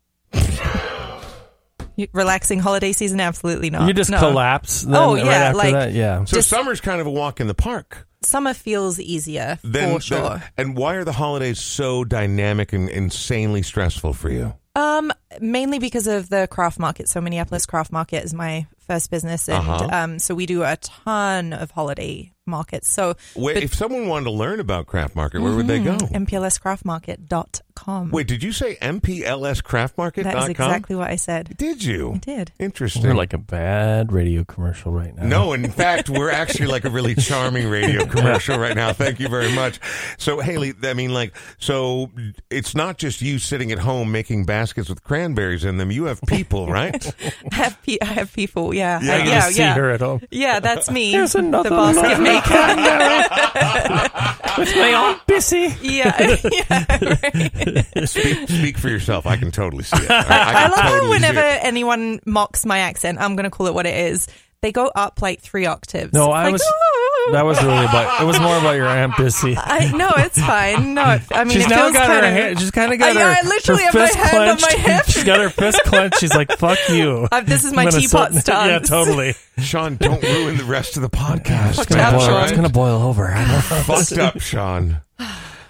[1.96, 3.20] You- Relaxing holiday season?
[3.20, 3.88] Absolutely not.
[3.88, 4.20] You just No.
[4.20, 4.84] collapse.
[4.84, 6.24] Then Oh, right yeah, after like- that, yeah.
[6.26, 8.08] So Just- summer's kind of a walk in the park.
[8.24, 10.30] Summer feels easier Then, for sure.
[10.30, 14.54] then- and why are the holidays so dynamic and insanely stressful for you?
[14.76, 15.12] Um,
[15.42, 17.10] mainly because of the craft market.
[17.10, 19.88] So Minneapolis Craft Market is my first business, and Uh-huh.
[19.92, 22.88] um, so we do a ton of holiday markets.
[22.88, 25.96] So Wait, But- if someone wanted to learn about craft market, where would they go?
[25.98, 26.24] Mm-hmm.
[26.26, 28.12] MPLScraftmarket.com.
[28.12, 30.24] Wait, did you say MPLScraftmarket.com?
[30.24, 31.56] that is exactly what I said.
[31.58, 32.14] Did you?
[32.16, 32.52] I did.
[32.60, 33.04] Interesting.
[33.04, 35.24] We're like a bad radio commercial right now.
[35.24, 38.92] No, in fact, we're actually like a really charming radio commercial right now.
[38.94, 39.80] Thank you very much.
[40.18, 42.12] So, Haley, I mean, like, so
[42.50, 45.92] it's not just you sitting at home making baskets with cranberries in them.
[45.92, 47.14] You have people, right?
[47.52, 48.74] I have, pe- I have people.
[48.74, 49.00] Yeah.
[49.02, 49.14] Yeah.
[49.14, 49.26] I yeah.
[49.26, 49.74] just see yeah.
[49.76, 50.22] her at home.
[50.32, 51.12] Yeah, that's me.
[51.12, 52.39] There's the another basket maker.
[54.58, 55.74] With my aunt Bissy.
[55.82, 56.20] yeah.
[56.52, 58.06] yeah.
[58.06, 59.26] speak, speak for yourself.
[59.26, 60.12] I can totally see it.
[60.12, 63.50] I, I I love how totally see whenever anyone mocks my accent, I'm going to
[63.50, 64.28] call it what it is.
[64.62, 66.12] They go up like three octaves.
[66.12, 68.22] No, It's I like, was- "Ooh." That was really about.
[68.22, 69.56] It was more about your aunt Bissy.
[69.58, 70.94] I no, it's fine.
[70.96, 72.38] No, it- I mean, she's it now feels got kind her of.
[72.38, 72.60] hand.
[72.60, 73.30] She's kind of got I- her.
[73.30, 74.78] I literally her have my fist hand on clenched.
[74.78, 75.06] my hip.
[75.06, 76.20] She's got her fist clenched.
[76.20, 79.36] She's like, "Fuck you." Uh, this is my I'm teapot sit- Yeah, totally.
[79.60, 81.76] Sean, don't ruin the rest of the podcast.
[81.76, 82.44] Fucked Gonna up, boil- Sean.
[82.44, 83.28] It's gonna boil over.
[83.86, 84.98] Fucked up, Sean.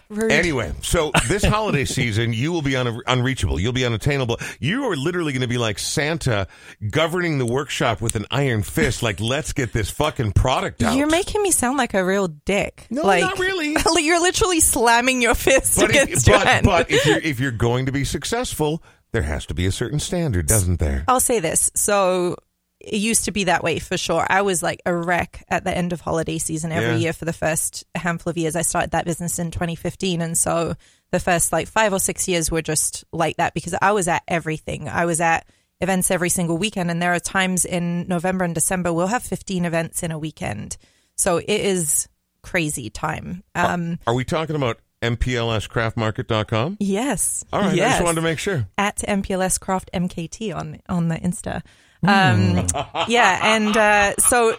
[0.10, 0.32] Rude.
[0.32, 3.60] Anyway, so this holiday season, you will be un- unreachable.
[3.60, 4.40] You'll be unattainable.
[4.60, 6.48] You are literally going to be like Santa
[6.90, 9.04] governing the workshop with an iron fist.
[9.04, 10.98] Like, let's get this fucking product out.
[10.98, 12.88] You're making me sound like a real dick.
[12.90, 13.76] No, like, not really.
[14.04, 16.66] You're literally slamming your fist but, against if, your but, hand.
[16.66, 18.82] but if you're if you're going to be successful,
[19.12, 21.04] there has to be a certain standard, doesn't there?
[21.08, 21.70] I'll say this.
[21.76, 22.36] So
[22.80, 24.26] it used to be that way for sure.
[24.30, 26.96] I was like a wreck at the end of holiday season every Yeah.
[26.98, 28.56] year for the first handful of years.
[28.56, 30.22] I started that business in 2015.
[30.22, 30.76] And so
[31.12, 34.24] the first like five or six years were just like that because I was at
[34.28, 34.88] everything.
[34.88, 35.46] I was at
[35.82, 36.90] events every single weekend.
[36.92, 40.78] And there are times in November and December, we'll have 15 events in a weekend.
[41.18, 42.08] So it is
[42.44, 43.44] crazy time.
[43.56, 46.78] Um, Are we talking about MPLScraftmarket.com?
[46.80, 47.44] yes.
[47.52, 48.68] All right, I just wanted to make sure.
[48.78, 51.62] at MPLS Craft MKT on on the Insta.
[52.04, 52.10] Hmm.
[52.10, 52.68] Um,
[53.08, 54.56] yeah, and uh, so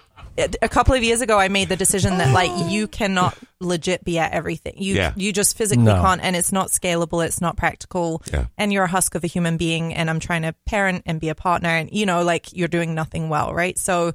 [0.63, 4.19] a couple of years ago, I made the decision that like you cannot legit be
[4.19, 4.75] at everything.
[4.77, 5.13] You Yeah.
[5.17, 6.01] you just physically No.
[6.01, 7.25] can't, and it's not scalable.
[7.25, 8.23] It's not practical.
[8.33, 8.47] Yeah.
[8.57, 11.29] And you're a husk of a human being, and I'm trying to parent and be
[11.29, 13.79] a partner, and you know, like you're doing nothing well, right?
[13.79, 14.13] So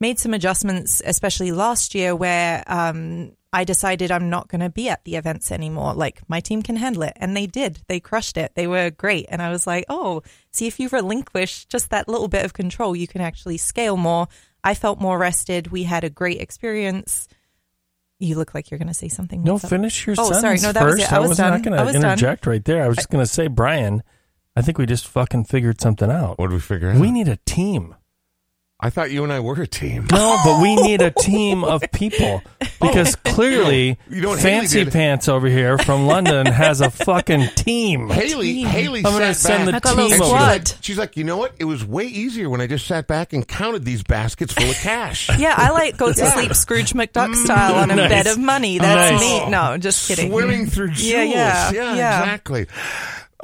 [0.00, 4.88] made some adjustments, especially last year, where um, I decided I'm not going to be
[4.88, 5.94] at the events anymore.
[5.94, 7.80] Like my team can handle it, and they did.
[7.88, 8.52] They crushed it.
[8.54, 12.28] They were great, and I was like, oh, see if you relinquish just that little
[12.28, 14.28] bit of control, you can actually scale more.
[14.62, 15.68] I felt more rested.
[15.68, 17.28] We had a great experience.
[18.18, 19.42] You look like you're going to say something.
[19.42, 20.58] No, What's finish your Oh, sentence sorry.
[20.60, 21.12] No, that was first.
[21.12, 21.12] it.
[21.12, 22.02] I was not going to was done.
[22.04, 22.82] interject right there.
[22.82, 24.02] I was just going to say, Brian,
[24.56, 26.38] I think we just fucking figured something out.
[26.38, 26.98] What did we figure out?
[27.00, 27.94] We need a team.
[28.78, 30.06] I thought you and I were a team.
[30.12, 32.42] No, but we need a team of people
[32.78, 33.30] because oh.
[33.32, 34.84] clearly, You know what Haley Fancy?
[34.84, 38.10] Pants over here from London has a fucking team.
[38.10, 38.66] Haley, team.
[38.66, 39.82] Haley I'm gonna sat send back.
[39.82, 41.54] the I a little team And she's like, she's like, you know what?
[41.58, 44.76] It was way easier when I just sat back and counted these baskets full of
[44.76, 45.30] cash.
[45.38, 47.44] Yeah, I like go to sleep Scrooge McDuck mm.
[47.44, 48.08] style on a Nice.
[48.08, 48.78] bed of money.
[48.78, 49.20] That's Nice.
[49.20, 49.50] me.
[49.50, 50.30] No, just kidding.
[50.30, 51.08] Swimming through jewels.
[51.10, 52.20] Yeah, yeah, yeah.
[52.20, 52.66] exactly.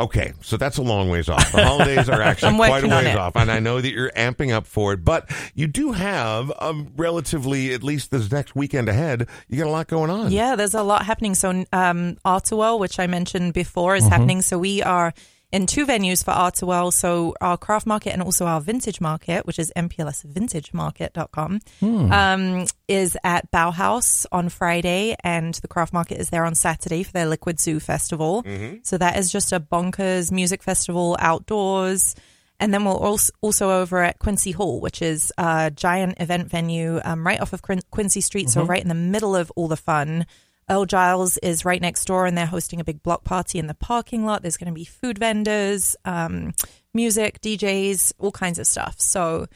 [0.00, 1.52] Okay, so that's a long ways off.
[1.52, 4.66] The holidays are actually quite a ways off, and I know that you're amping up
[4.66, 5.04] for it.
[5.04, 9.70] But you do have um, relatively, at least this next weekend ahead, you got a
[9.70, 10.32] lot going on.
[10.32, 11.34] Yeah, there's a lot happening.
[11.34, 14.06] So, um, Art-A-Whirl, which I mentioned before, Mm-hmm.
[14.06, 14.42] is happening.
[14.42, 15.12] So we are
[15.52, 16.90] in two venues for Art-A-Whirl.
[16.90, 22.12] So our craft market and also our vintage market, which is mplsvintagemarket.com, Hmm.
[22.12, 27.12] um, is at Bauhaus on Friday, and the craft market is there on Saturday for
[27.12, 28.42] their Liquid Zoo Festival.
[28.42, 28.76] Mm-hmm.
[28.82, 32.14] So that is just a bonkers music festival outdoors.
[32.60, 37.00] And then we're also, also over at Quincy Hall, which is a giant event venue
[37.04, 40.26] um, right off of Quincy Street, so right in the middle of all the fun.
[40.70, 43.74] Earl Giles is right next door, and they're hosting a big block party in the
[43.74, 44.42] parking lot.
[44.42, 46.52] There's going to be food vendors, um,
[46.94, 49.00] music, DJs, all kinds of stuff.
[49.00, 49.46] So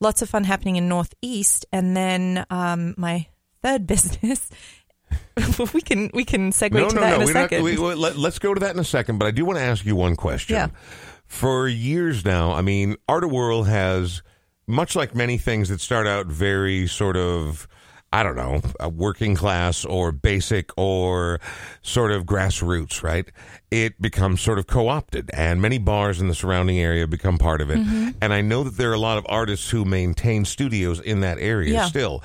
[0.00, 1.66] lots of fun happening in Northeast.
[1.72, 3.26] And then um, my
[3.62, 4.48] third business,
[5.74, 7.14] we can we can segue No, to no, that no.
[7.16, 7.62] in a we're not, second.
[7.64, 9.64] we, we- let, us go to that in a second, but I do want to
[9.64, 10.54] ask you one question.
[10.54, 10.68] Yeah.
[11.26, 14.22] For years now, I mean, Art-A-Whirl has,
[14.66, 17.66] much like many things that start out very sort of
[18.14, 21.40] I don't know, a working class or basic or
[21.82, 23.28] sort of grassroots, right?
[23.72, 27.60] It becomes sort of co opted, and many bars in the surrounding area become part
[27.60, 27.78] of it.
[27.78, 28.10] Mm-hmm.
[28.22, 31.38] And I know that there are a lot of artists who maintain studios in that
[31.38, 31.86] area Yeah.
[31.86, 32.22] still.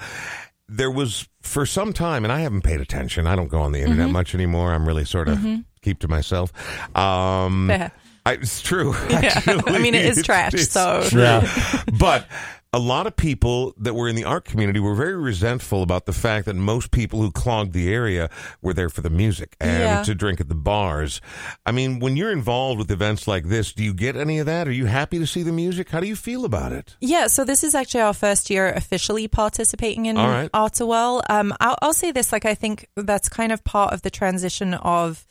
[0.68, 3.26] There was for some time, and I haven't paid attention.
[3.26, 4.14] I don't go on the internet Mm-hmm.
[4.14, 4.72] much anymore.
[4.72, 5.44] I'm really sort of
[5.82, 6.54] keep to myself.
[6.96, 7.72] Um,
[8.26, 8.94] I, it's true.
[9.10, 9.22] Yeah.
[9.36, 9.74] actually.
[9.76, 11.22] I mean, it is It's- trash, it's so- true.
[11.24, 11.84] Yeah.
[11.98, 12.28] but
[12.72, 16.14] a lot of people that were in the art community were very resentful about the
[16.14, 18.30] fact that most people who clogged the area
[18.62, 20.04] were there for the music and Yeah.
[20.04, 21.20] to drink at the bars.
[21.66, 24.68] I mean, when you're involved with events like this, do you get any of that?
[24.68, 25.90] Are you happy to see the music?
[25.90, 26.96] How do you feel about it?
[27.02, 30.50] Yeah, so this is actually our first year officially participating in All right.
[30.54, 31.24] Art-A-Whirl.
[31.28, 34.76] Um, I'll, I'll say this, like I think that's kind of part of the transition
[34.76, 35.26] of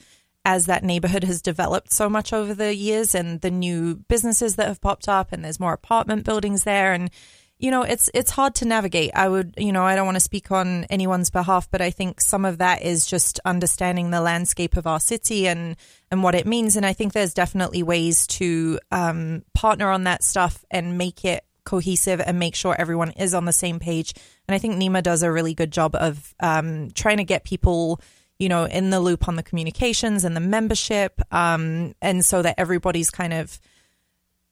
[0.44, 4.68] as that neighborhood has developed so much over the years and the new businesses that
[4.68, 6.92] have popped up and there's more apartment buildings there.
[6.92, 7.10] And
[7.58, 9.10] you know it's it's hard to navigate.
[9.14, 12.20] I would you know i don't want to speak on anyone's behalf but i think
[12.20, 15.76] some of that is just understanding the landscape of our city and
[16.10, 16.76] and what it means.
[16.76, 21.44] And i think there's definitely ways to um, partner on that stuff and make it
[21.64, 24.14] cohesive and make sure everyone is on the same page.
[24.46, 28.00] And i think NEMAA does a really good job of um, trying to get people
[28.38, 32.54] you know in the loop on the communications and the membership um, and so that
[32.58, 33.60] everybody's kind of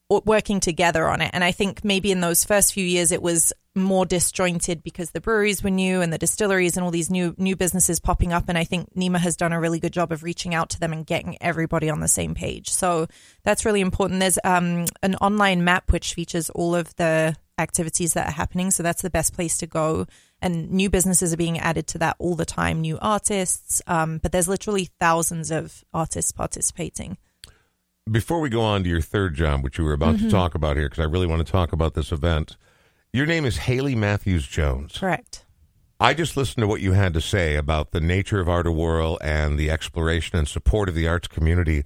[0.08, 1.30] working together on it.
[1.32, 5.20] And I think maybe in those first few years it was more disjointed because the
[5.20, 8.44] breweries were new and the distilleries and all these new new businesses popping up.
[8.48, 10.92] And I think NEMAA has done a really good job of reaching out to them
[10.92, 12.70] and getting everybody on the same page.
[12.70, 13.08] So
[13.42, 14.20] that's really important.
[14.20, 18.70] There's um, an online map which features all of the activities that are happening.
[18.70, 20.06] So that's the best place to go.
[20.42, 23.80] And new businesses are being added to that all the time, new artists.
[23.86, 27.16] Um, but there's literally thousands of artists participating.
[28.10, 30.26] Before we go on to your third job, which you were about Mm-hmm.
[30.26, 32.56] to talk about here, because I really want to talk about this event,
[33.12, 34.98] your name is Haley Matthews Jones.
[34.98, 35.44] Correct.
[35.98, 39.58] I just listened to what you had to say about the nature of Art-A-Whirl and
[39.58, 41.82] the exploration and support of the arts community.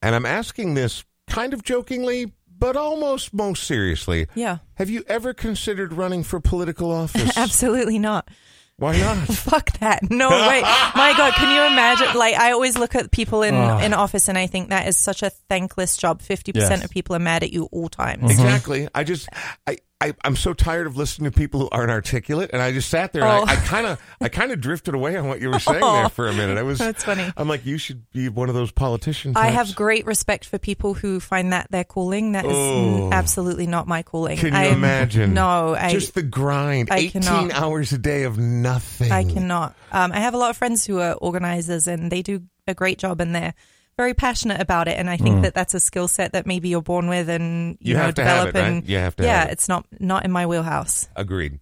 [0.00, 4.26] And I'm asking this kind of jokingly, but almost most seriously.
[4.34, 4.58] Yeah.
[4.74, 7.36] Have you ever considered running for political office?
[7.36, 8.28] Absolutely not.
[8.76, 9.16] Why not?
[9.28, 10.08] Fuck that.
[10.08, 10.62] No way.
[10.62, 12.16] My God, can you imagine?
[12.16, 13.82] Like, I always look at people in, Ugh.
[13.82, 16.22] in office and I think that is such a thankless job.
[16.22, 16.84] 50% Yes.
[16.84, 18.30] of people are mad at you all times.
[18.30, 18.86] Exactly.
[18.94, 19.28] I just
[19.66, 22.88] I, I I'm so tired of listening to people who aren't articulate, and I just
[22.88, 23.52] sat there and Oh.
[23.52, 26.28] I kind of I kind of drifted away on what you were saying there for
[26.28, 26.56] a minute.
[26.56, 27.28] I was That's funny.
[27.36, 29.36] I'm like, you should be one of those politicians.
[29.36, 32.32] I have great respect for people who find that their calling.
[32.32, 33.10] That is Oh.
[33.12, 34.38] absolutely not my calling.
[34.38, 35.34] Can you I, imagine?
[35.34, 36.90] No, I just the grind.
[36.92, 37.52] I 18 cannot.
[37.54, 39.10] hours a day of nothing.
[39.10, 39.74] I cannot.
[39.90, 42.98] Um, I have a lot of friends who are organizers and they do a great
[42.98, 43.54] job in they're
[43.98, 44.96] very passionate about it.
[44.96, 47.90] And I think that that's a skill set that maybe you're born with and you,
[47.90, 48.68] You know have to have develop it, right?
[48.78, 49.52] and You have to yeah, have it.
[49.52, 51.08] it's not not in my wheelhouse.
[51.16, 51.58] Agreed.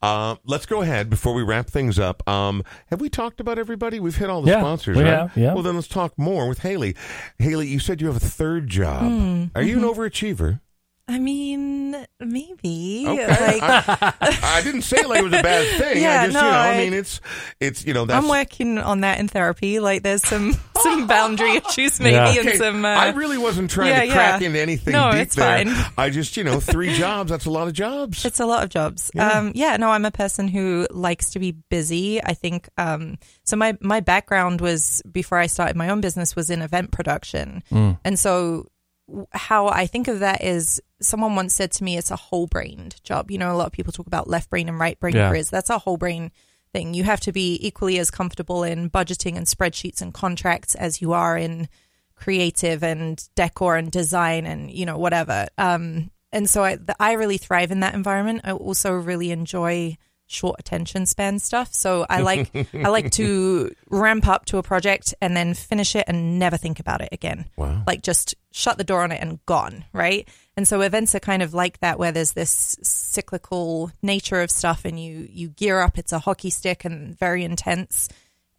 [0.00, 2.26] Uh, let's go ahead before we wrap things up.
[2.28, 4.00] Um, have we talked about everybody?
[4.00, 5.12] We've hit all the Yeah, sponsors, we right?
[5.12, 5.52] have, yeah.
[5.52, 6.94] Well, then let's talk more with Haley.
[7.38, 9.02] Haley, you said you have a third job.
[9.02, 9.84] Hmm, Are you mm-hmm.
[9.84, 10.60] an overachiever?
[11.10, 13.04] I mean, maybe.
[13.06, 13.26] Okay.
[13.26, 16.02] Like, I, I didn't say it like it was a bad thing.
[16.02, 17.20] Yeah, I just, no, you know, I, I- mean, it's,
[17.58, 18.22] it's, you know, that's.
[18.22, 19.80] I'm working on that in therapy.
[19.80, 22.28] Like, there's some some boundary issues maybe, Yeah.
[22.30, 22.84] and Okay, some.
[22.84, 24.46] Uh, I really wasn't trying yeah, to crack yeah.
[24.46, 25.64] into anything No, deep it's there.
[25.64, 25.92] fine.
[25.98, 28.24] I just, you know, three jobs, that's a lot of jobs.
[28.24, 29.10] It's a lot of jobs.
[29.12, 29.28] Yeah.
[29.30, 32.22] Um, yeah, no, I'm a person who likes to be busy.
[32.22, 33.56] I think um, so.
[33.56, 38.18] My my background was before I started my own business was in event production, and
[38.18, 38.64] so w-
[39.32, 43.02] how I think of that is someone once said to me, it's a whole brained
[43.02, 43.30] job.
[43.30, 45.28] You know, a lot of people talk about left brain and right brain Yeah.
[45.30, 45.50] careers.
[45.50, 46.30] That's a whole brain
[46.72, 46.94] thing.
[46.94, 51.12] You have to be equally as comfortable in budgeting and spreadsheets and contracts as you
[51.12, 51.68] are in
[52.14, 55.48] creative and decor and design and you know whatever.
[55.58, 58.42] Um, and so I, the, I really thrive in that environment.
[58.44, 59.96] I also really enjoy
[60.30, 61.74] short attention span stuff.
[61.74, 66.04] So I like I like to ramp up to a project and then finish it
[66.06, 67.46] and never think about it again.
[67.56, 67.82] Wow.
[67.86, 70.28] Like just shut the door on it and gone, right?
[70.56, 74.84] And so events are kind of like that where there's this cyclical nature of stuff
[74.84, 78.08] and you you gear up, it's a hockey stick and very intense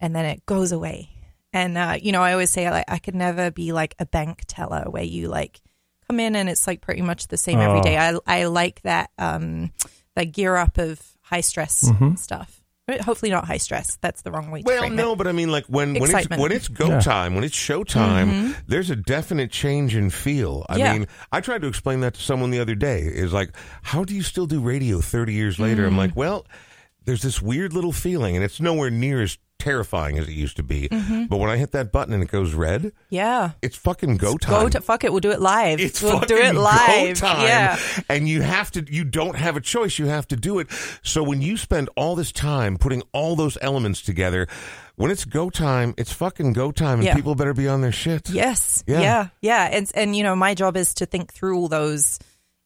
[0.00, 1.08] and then it goes away.
[1.52, 4.42] And uh, you know, I always say like I could never be like a bank
[4.46, 5.60] teller where you like
[6.08, 7.82] come in and it's like pretty much the same every Oh.
[7.82, 7.96] day.
[7.98, 9.70] I I like that um
[10.16, 11.00] that gear up of
[11.32, 12.14] high stress mm-hmm.
[12.16, 12.62] stuff.
[12.86, 13.96] Uh, hopefully not high stress.
[14.02, 15.16] That's the wrong way to Well, frame no, it.
[15.16, 17.00] but I mean, like when when it's when it's go Yeah.
[17.00, 18.52] time, when it's show time, mm-hmm.
[18.66, 20.66] there's a definite change in feel.
[20.68, 20.92] I Yeah.
[20.92, 23.00] mean, I tried to explain that to someone the other day.
[23.00, 25.86] Is like, how do you still do radio 30 years later?
[25.86, 25.98] I'm mm.
[25.98, 26.44] like, well,
[27.04, 30.62] there's this weird little feeling, and it's nowhere near as terrifying as it used to
[30.62, 30.88] be.
[30.88, 31.26] Mm-hmm.
[31.26, 33.52] But when I hit that button and it goes red, Yeah.
[33.62, 34.62] it's fucking go time.
[34.64, 35.12] Go to fuck it.
[35.12, 35.80] We'll do it live.
[35.80, 37.08] It's we'll do it live.
[37.20, 37.42] Go time.
[37.46, 37.78] Yeah.
[38.08, 39.98] And you have to you don't have a choice.
[39.98, 40.66] You have to do it.
[41.02, 44.48] So when you spend all this time putting all those elements together,
[44.96, 47.14] when it's go time, it's fucking go time and Yeah.
[47.14, 48.28] people better be on their shit.
[48.30, 48.82] Yes.
[48.86, 49.00] Yeah.
[49.00, 49.28] Yeah.
[49.40, 49.68] Yeah.
[49.72, 52.18] And and you know, my job is to think through all those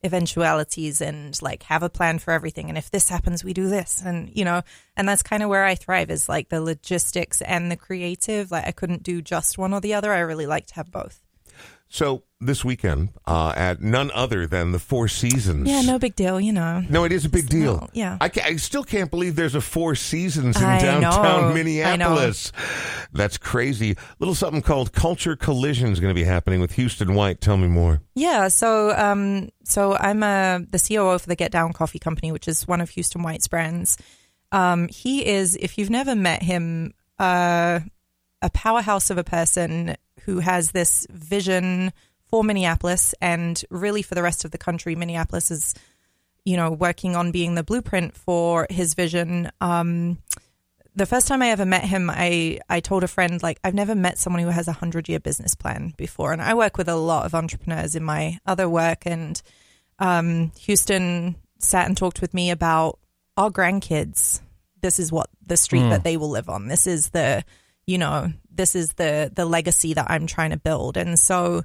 [0.04, 2.68] eventualities and like have a plan for everything.
[2.68, 4.02] And if this happens, we do this.
[4.04, 4.62] And you know,
[4.96, 8.50] and that's kind of where I thrive is like the logistics and the creative.
[8.50, 10.12] Like I couldn't do just one or the other.
[10.12, 11.25] I really like to have both.
[11.88, 15.68] So this weekend, uh, at none other than the Four Seasons.
[15.68, 16.84] Yeah, no big deal, you know.
[16.88, 17.76] No, it is a big deal.
[17.76, 18.18] No, yeah.
[18.20, 21.54] I, I still can't believe there's a Four Seasons in I downtown know.
[21.54, 22.52] Minneapolis.
[23.12, 23.92] That's crazy.
[23.92, 27.40] A little something called Culture Collision is going to be happening with Houston White.
[27.40, 28.02] Tell me more.
[28.14, 32.48] Yeah, so um, so I'm uh, the COO for the Get Down Coffee Company, which
[32.48, 33.96] is one of Houston White's brands.
[34.52, 37.80] Um, he is, if you've never met him, uh,
[38.42, 41.92] a powerhouse of a person who has this vision
[42.28, 44.96] for Minneapolis and really for the rest of the country.
[44.96, 45.74] Minneapolis is,
[46.44, 49.50] you know, working on being the blueprint for his vision.
[49.60, 50.18] Um,
[50.96, 53.94] the first time I ever met him, I, I told a friend, like, I've never
[53.94, 56.32] met someone who has a 100 year business plan before.
[56.32, 59.06] And I work with a lot of entrepreneurs in my other work.
[59.06, 59.40] And
[59.98, 62.98] um, Houston sat and talked with me about
[63.36, 64.40] our grandkids.
[64.80, 66.66] This is what the street that they will live on.
[66.66, 67.44] This is the,
[67.86, 70.96] you know, this is the the legacy that I'm trying to build.
[70.96, 71.62] And so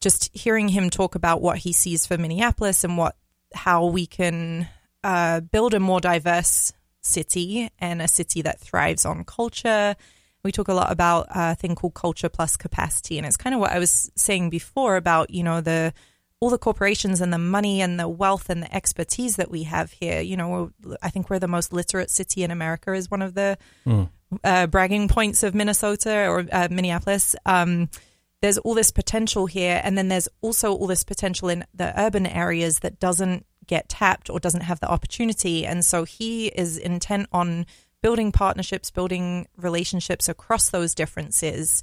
[0.00, 3.16] just hearing him talk about what he sees for Minneapolis and what
[3.54, 4.68] how we can
[5.04, 9.96] uh, build a more diverse city and a city that thrives on culture.
[10.44, 13.60] We talk a lot about a thing called culture plus capacity, and it's kind of
[13.60, 15.92] what I was saying before about you know the
[16.40, 19.92] all the corporations and the money and the wealth and the expertise that we have
[19.92, 20.20] here.
[20.20, 23.56] You know, I think we're the most literate city in America is one of the
[24.44, 27.34] uh, bragging points of Minnesota or uh, Minneapolis.
[27.46, 27.88] Um,
[28.40, 32.26] there's all this potential here, and then there's also all this potential in the urban
[32.26, 35.64] areas that doesn't get tapped or doesn't have the opportunity.
[35.64, 37.66] And so he is intent on
[38.02, 41.82] building partnerships, building relationships across those differences,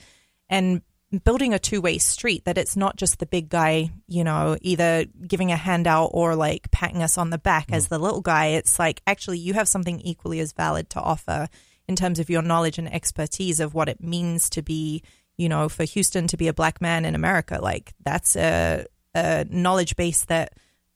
[0.49, 0.81] and
[1.23, 5.05] building a two way street that it's not just the big guy, you know, either
[5.25, 8.47] giving a handout or like patting us on the back as the little guy.
[8.47, 11.47] It's like actually you have something equally as valid to offer
[11.89, 15.01] in terms of your knowledge and expertise of what it means to be,
[15.37, 17.57] you know, for Houston to be a black man in America.
[17.59, 18.85] Like that's a,
[19.15, 20.53] a knowledge base that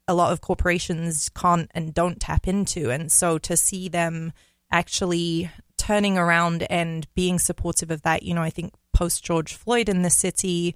[0.07, 2.91] a lot of corporations can't and don't tap into.
[2.91, 4.33] And so to see them
[4.71, 9.89] actually turning around and being supportive of that, you know, I think post George Floyd
[9.89, 10.75] in the city,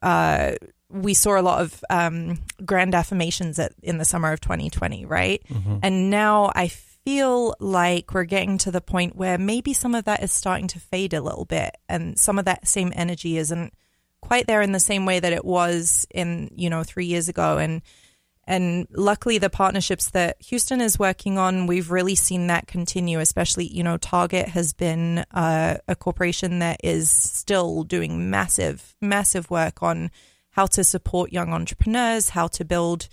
[0.00, 0.52] uh,
[0.88, 5.42] we saw a lot of um, grand affirmations at, in the summer of 2020, right?
[5.82, 6.68] And now I
[7.04, 10.80] feel like we're getting to the point where maybe some of that is starting to
[10.80, 13.72] fade a little bit, and some of that same energy isn't
[14.20, 17.58] quite there in the same way that it was in you know three years ago,
[17.58, 17.82] and
[18.44, 23.20] and luckily the partnerships that Houston is working on, we've really seen that continue.
[23.20, 29.50] Especially, you know, Target has been uh, a corporation that is still doing massive, massive
[29.50, 30.10] work on
[30.50, 33.08] how to support young entrepreneurs, how to build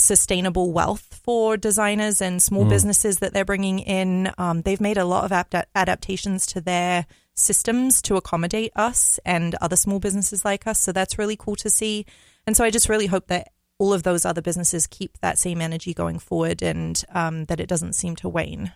[0.00, 4.30] sustainable wealth for designers and small businesses that they're bringing in.
[4.38, 9.54] Um, they've made a lot of adapt- adaptations to their systems to accommodate us and
[9.56, 10.78] other small businesses like us.
[10.78, 12.06] So that's really cool to see.
[12.46, 15.60] And so I just really hope that all of those other businesses keep that same
[15.60, 18.72] energy going forward and um, that it doesn't seem to wane.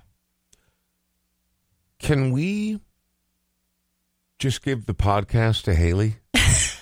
[1.98, 2.80] Can we
[4.38, 6.16] just give the podcast to Haley?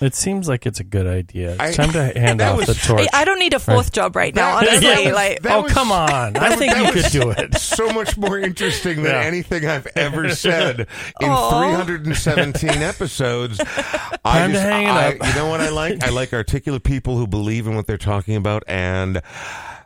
[0.03, 1.55] It seems like it's a good idea.
[1.59, 3.07] I- It's time to hand that off was- the torch.
[3.13, 4.87] I, I don't need a fourth job right now, That- honestly.
[4.87, 6.35] that was- like, oh, was- come on.
[6.37, 7.55] I that think you could do it.
[7.59, 9.21] So much more interesting than Yeah.
[9.21, 10.81] anything I've ever said
[11.21, 11.83] in Aw.
[11.83, 13.59] 317 episodes.
[13.59, 15.27] I Time to hang it I- up.
[15.27, 16.03] You know what I like?
[16.03, 19.21] I like articulate people who believe in what they're talking about, and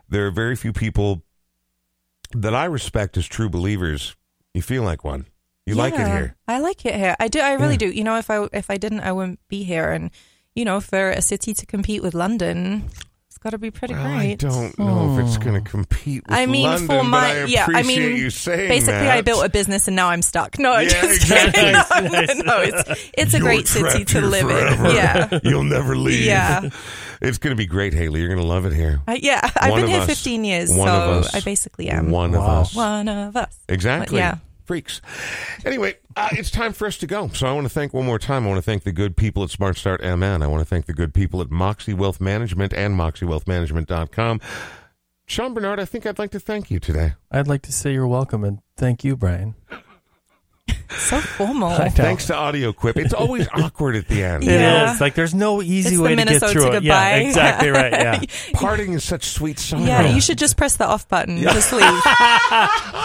[0.08, 1.22] there are very few people
[2.32, 4.16] that I respect as true believers.
[4.54, 5.26] You feel like one.
[5.68, 6.34] You like it here.
[6.48, 7.14] I like it here.
[7.20, 7.40] I do.
[7.40, 7.78] I really Yeah.
[7.78, 7.90] do.
[7.90, 9.90] You know, if I if I didn't, I wouldn't be here.
[9.90, 10.10] And
[10.54, 12.84] you know, for a city to compete with London,
[13.28, 16.36] it's got to be pretty Well, I don't know if it's going to compete with
[16.36, 19.48] I mean, London, for my I yeah, I mean, you saying basically, I built a
[19.48, 20.58] business and now I'm stuck.
[20.58, 21.62] No, I'm Yeah, just exactly.
[21.62, 21.74] kidding.
[22.12, 24.88] No, no, no, it's it's a You're great city to live forever.
[24.88, 24.94] in.
[24.96, 26.24] Yeah, You'll never leave.
[26.24, 26.68] Yeah.
[27.20, 28.20] It's going to be great, Haley.
[28.20, 29.00] You're going to love it here.
[29.06, 29.40] I, yeah.
[29.56, 30.06] I've One been here us.
[30.06, 31.34] 15 years, One so of us.
[31.34, 32.74] I basically am One of us.
[32.74, 33.56] one of us.
[33.68, 34.18] Exactly.
[34.18, 34.36] Yeah.
[34.68, 35.00] Freaks.
[35.64, 37.28] Anyway, uh, it's time for us to go.
[37.28, 38.44] So I want to thank one more time.
[38.44, 40.42] I want to thank the good people at Smart Start MN.
[40.42, 44.40] I want to thank the good people at Moxie Wealth Management and MoxieWealthManagement.com.
[45.24, 47.14] Sean Bernard, I think I'd like to thank you today.
[47.30, 49.54] I'd like to say you're welcome and thank you, Brian.
[50.90, 51.70] So formal.
[51.90, 52.96] Thanks to Audio Quip.
[52.96, 54.42] It's always awkward at the end.
[54.44, 54.92] It Yeah.
[54.94, 55.00] is.
[55.00, 56.72] Like there's no easy It's way the to get Minnesota through it.
[56.72, 56.86] goodbye.
[56.86, 57.92] Yeah, exactly right.
[57.92, 58.20] Yeah.
[58.54, 59.82] Parting is such sweet sorrow.
[59.82, 61.38] Yeah, you should just press the off button.
[61.38, 61.82] Just leave.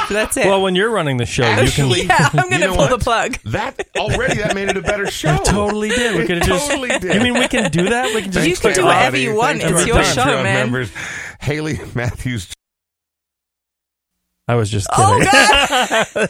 [0.09, 0.45] That's it.
[0.45, 2.09] well, when you're running the show, you Actually, can.
[2.09, 3.37] yeah, I'm gonna know pull the plug.
[3.45, 5.37] That already that made it a better show.
[5.43, 6.15] Totally did.
[6.17, 6.69] We could have just.
[6.69, 7.13] totally did.
[7.15, 8.13] You mean we can do that?
[8.15, 8.47] We can just.
[8.47, 9.23] You can to do whatever everybody.
[9.23, 9.61] you want.
[9.61, 10.53] Thanks to It's our your Patreon show, man.
[10.71, 10.91] Members.
[11.41, 12.47] Haley Matthews,
[14.45, 15.29] I was just oh, kidding.
[15.31, 16.29] Oh God!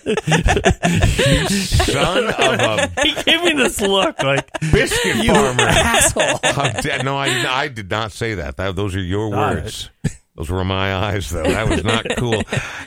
[1.50, 5.64] son of a he gave me this look like biscuit farmer.
[5.64, 6.40] asshole.
[6.44, 8.58] How dare- no, I, I did not say that.
[8.58, 8.76] that.
[8.76, 9.90] Those are your Got words.
[10.36, 11.44] Those were my eyes, though.
[11.44, 12.40] That was not cool.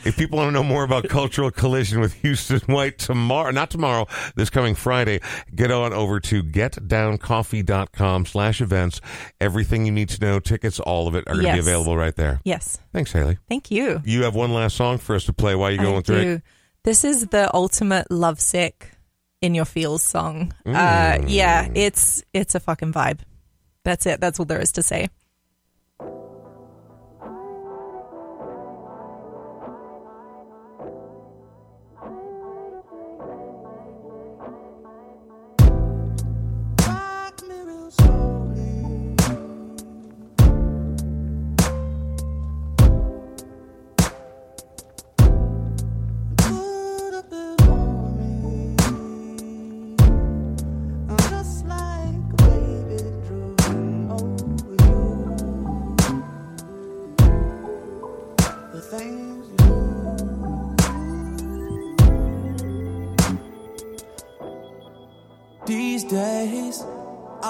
[0.05, 4.07] if people want to know more about Cultural Collision with Houston White tomorrow, not tomorrow,
[4.35, 5.21] this coming Friday,
[5.55, 9.01] get on over to getdowncoffee.com slash events.
[9.41, 12.17] Everything you need to know, tickets, all of it are going to be available right
[12.17, 12.41] there.
[12.45, 13.39] yes, Thanks, Haley.
[13.49, 14.01] thank you.
[14.05, 16.43] You have one last song for us to play while you're going I through it.
[16.85, 18.91] This is the ultimate lovesick
[19.43, 20.53] in your feels song.
[20.65, 20.71] Uh,
[21.19, 21.25] Mm.
[21.29, 23.21] yeah, it's it's a fucking vibe.
[23.85, 24.21] That's it.
[24.21, 25.09] That's all there is to say.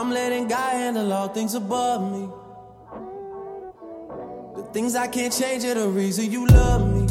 [0.07, 2.29] I'm letting God handle all things above me.
[4.55, 7.09] The things I can't change are the reason you love me.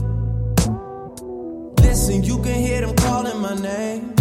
[1.83, 4.15] Listen, you can hear them calling my name.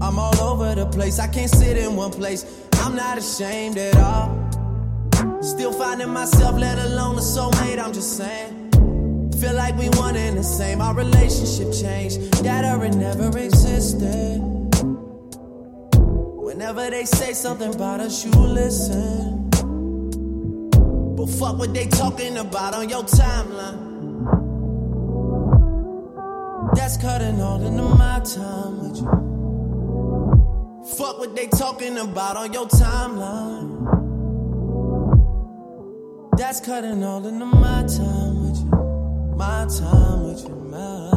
[0.00, 2.46] I'm all over the place, I can't sit in one place.
[2.74, 5.42] I'm not ashamed at all.
[5.42, 8.70] Still finding myself, let alone a soulmate, I'm just saying.
[9.40, 12.20] Feel like we one and the same, our relationship changed.
[12.44, 14.49] That or it never existed.
[16.70, 19.50] Whenever they say something about us, you listen.
[21.16, 23.90] But fuck what they talking about on your timeline.
[26.76, 29.08] That's cutting all into my time with you.
[30.96, 33.88] Fuck what they talking about on your timeline.
[36.38, 38.70] That's cutting all into my time with you.
[39.36, 41.09] My time with you, mine.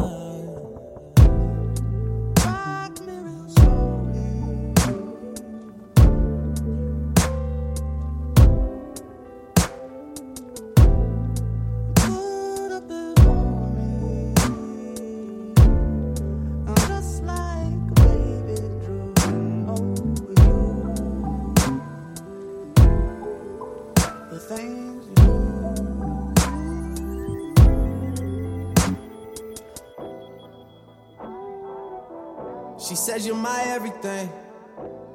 [32.86, 34.30] She says you're my everything.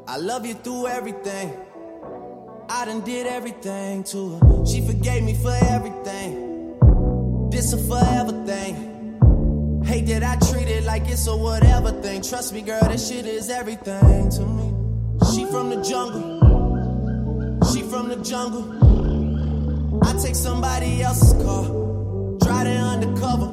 [0.07, 1.55] I love you through everything.
[2.67, 4.65] I done did everything to her.
[4.65, 6.79] She forgave me for everything.
[7.51, 9.83] This a forever thing.
[9.85, 12.23] Hate that I treat it like it's a whatever thing.
[12.23, 14.73] Trust me, girl, this shit is everything to me.
[15.31, 16.39] She from the jungle.
[17.71, 20.01] She from the jungle.
[20.07, 21.65] I take somebody else's car.
[22.39, 23.51] Drive it undercover.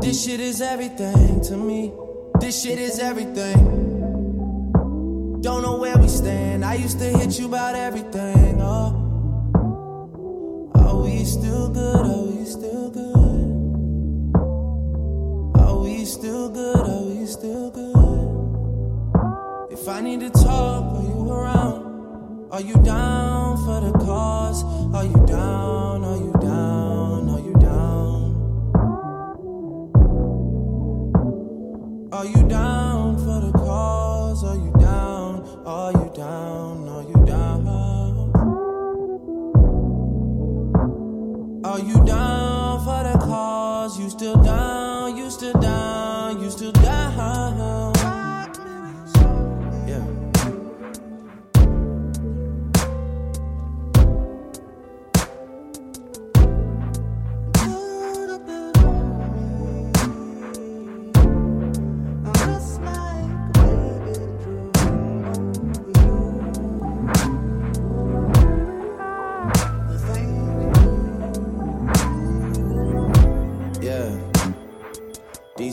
[0.00, 1.92] This shit is everything to me.
[2.42, 3.62] This shit is everything.
[5.42, 6.64] Don't know where we stand.
[6.64, 8.60] I used to hit you about everything.
[8.60, 8.98] Oh,
[10.74, 12.04] are we still good?
[12.04, 14.34] Are we still good?
[15.56, 16.76] Are we still good?
[16.78, 17.94] Are we still good?
[19.72, 22.50] If I need to talk, are you around?
[22.50, 24.64] Are you down for the cause?
[24.92, 26.02] Are you down?
[26.04, 26.41] Are you down?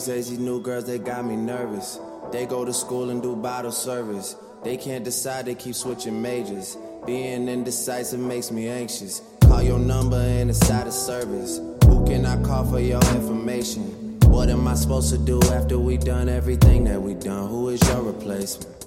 [0.09, 1.99] These these new girls, they got me nervous.
[2.31, 4.35] They go to school and do bottle service.
[4.63, 6.75] They can't decide, they keep switching majors.
[7.05, 9.21] Being indecisive makes me anxious.
[9.41, 11.59] Call your number and it's out of service.
[11.85, 14.17] Who can I call for your information?
[14.23, 17.47] What am I supposed to do after we done everything that we done?
[17.47, 18.78] Who is your replacement?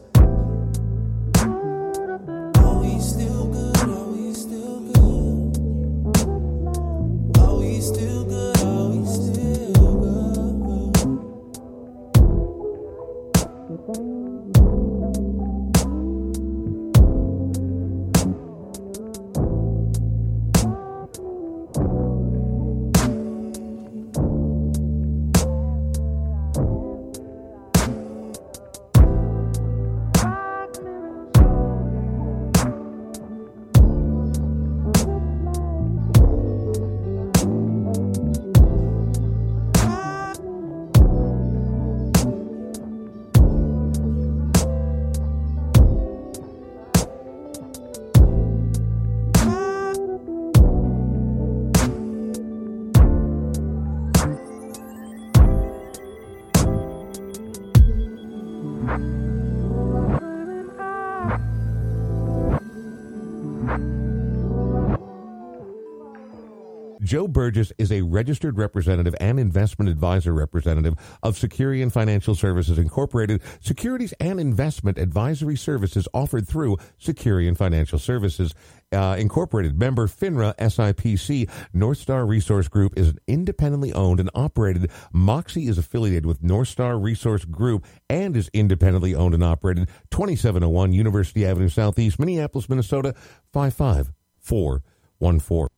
[67.13, 73.43] Joe Burgess is a registered representative and investment advisor representative of Securian Financial Services Incorporated,
[73.61, 78.55] securities and investment advisory services offered through Securian Financial Services
[78.93, 79.79] uh, Incorporated.
[79.79, 81.51] Member FINRA SIPC.
[81.75, 84.91] North Star Resource Group is an independently owned and operated.
[85.13, 89.87] Moxie is affiliated with North Star Resource Group and is independently owned and operated.
[90.13, 93.15] 2701 University Avenue Southeast, Minneapolis, Minnesota
[93.53, 95.69] 55414.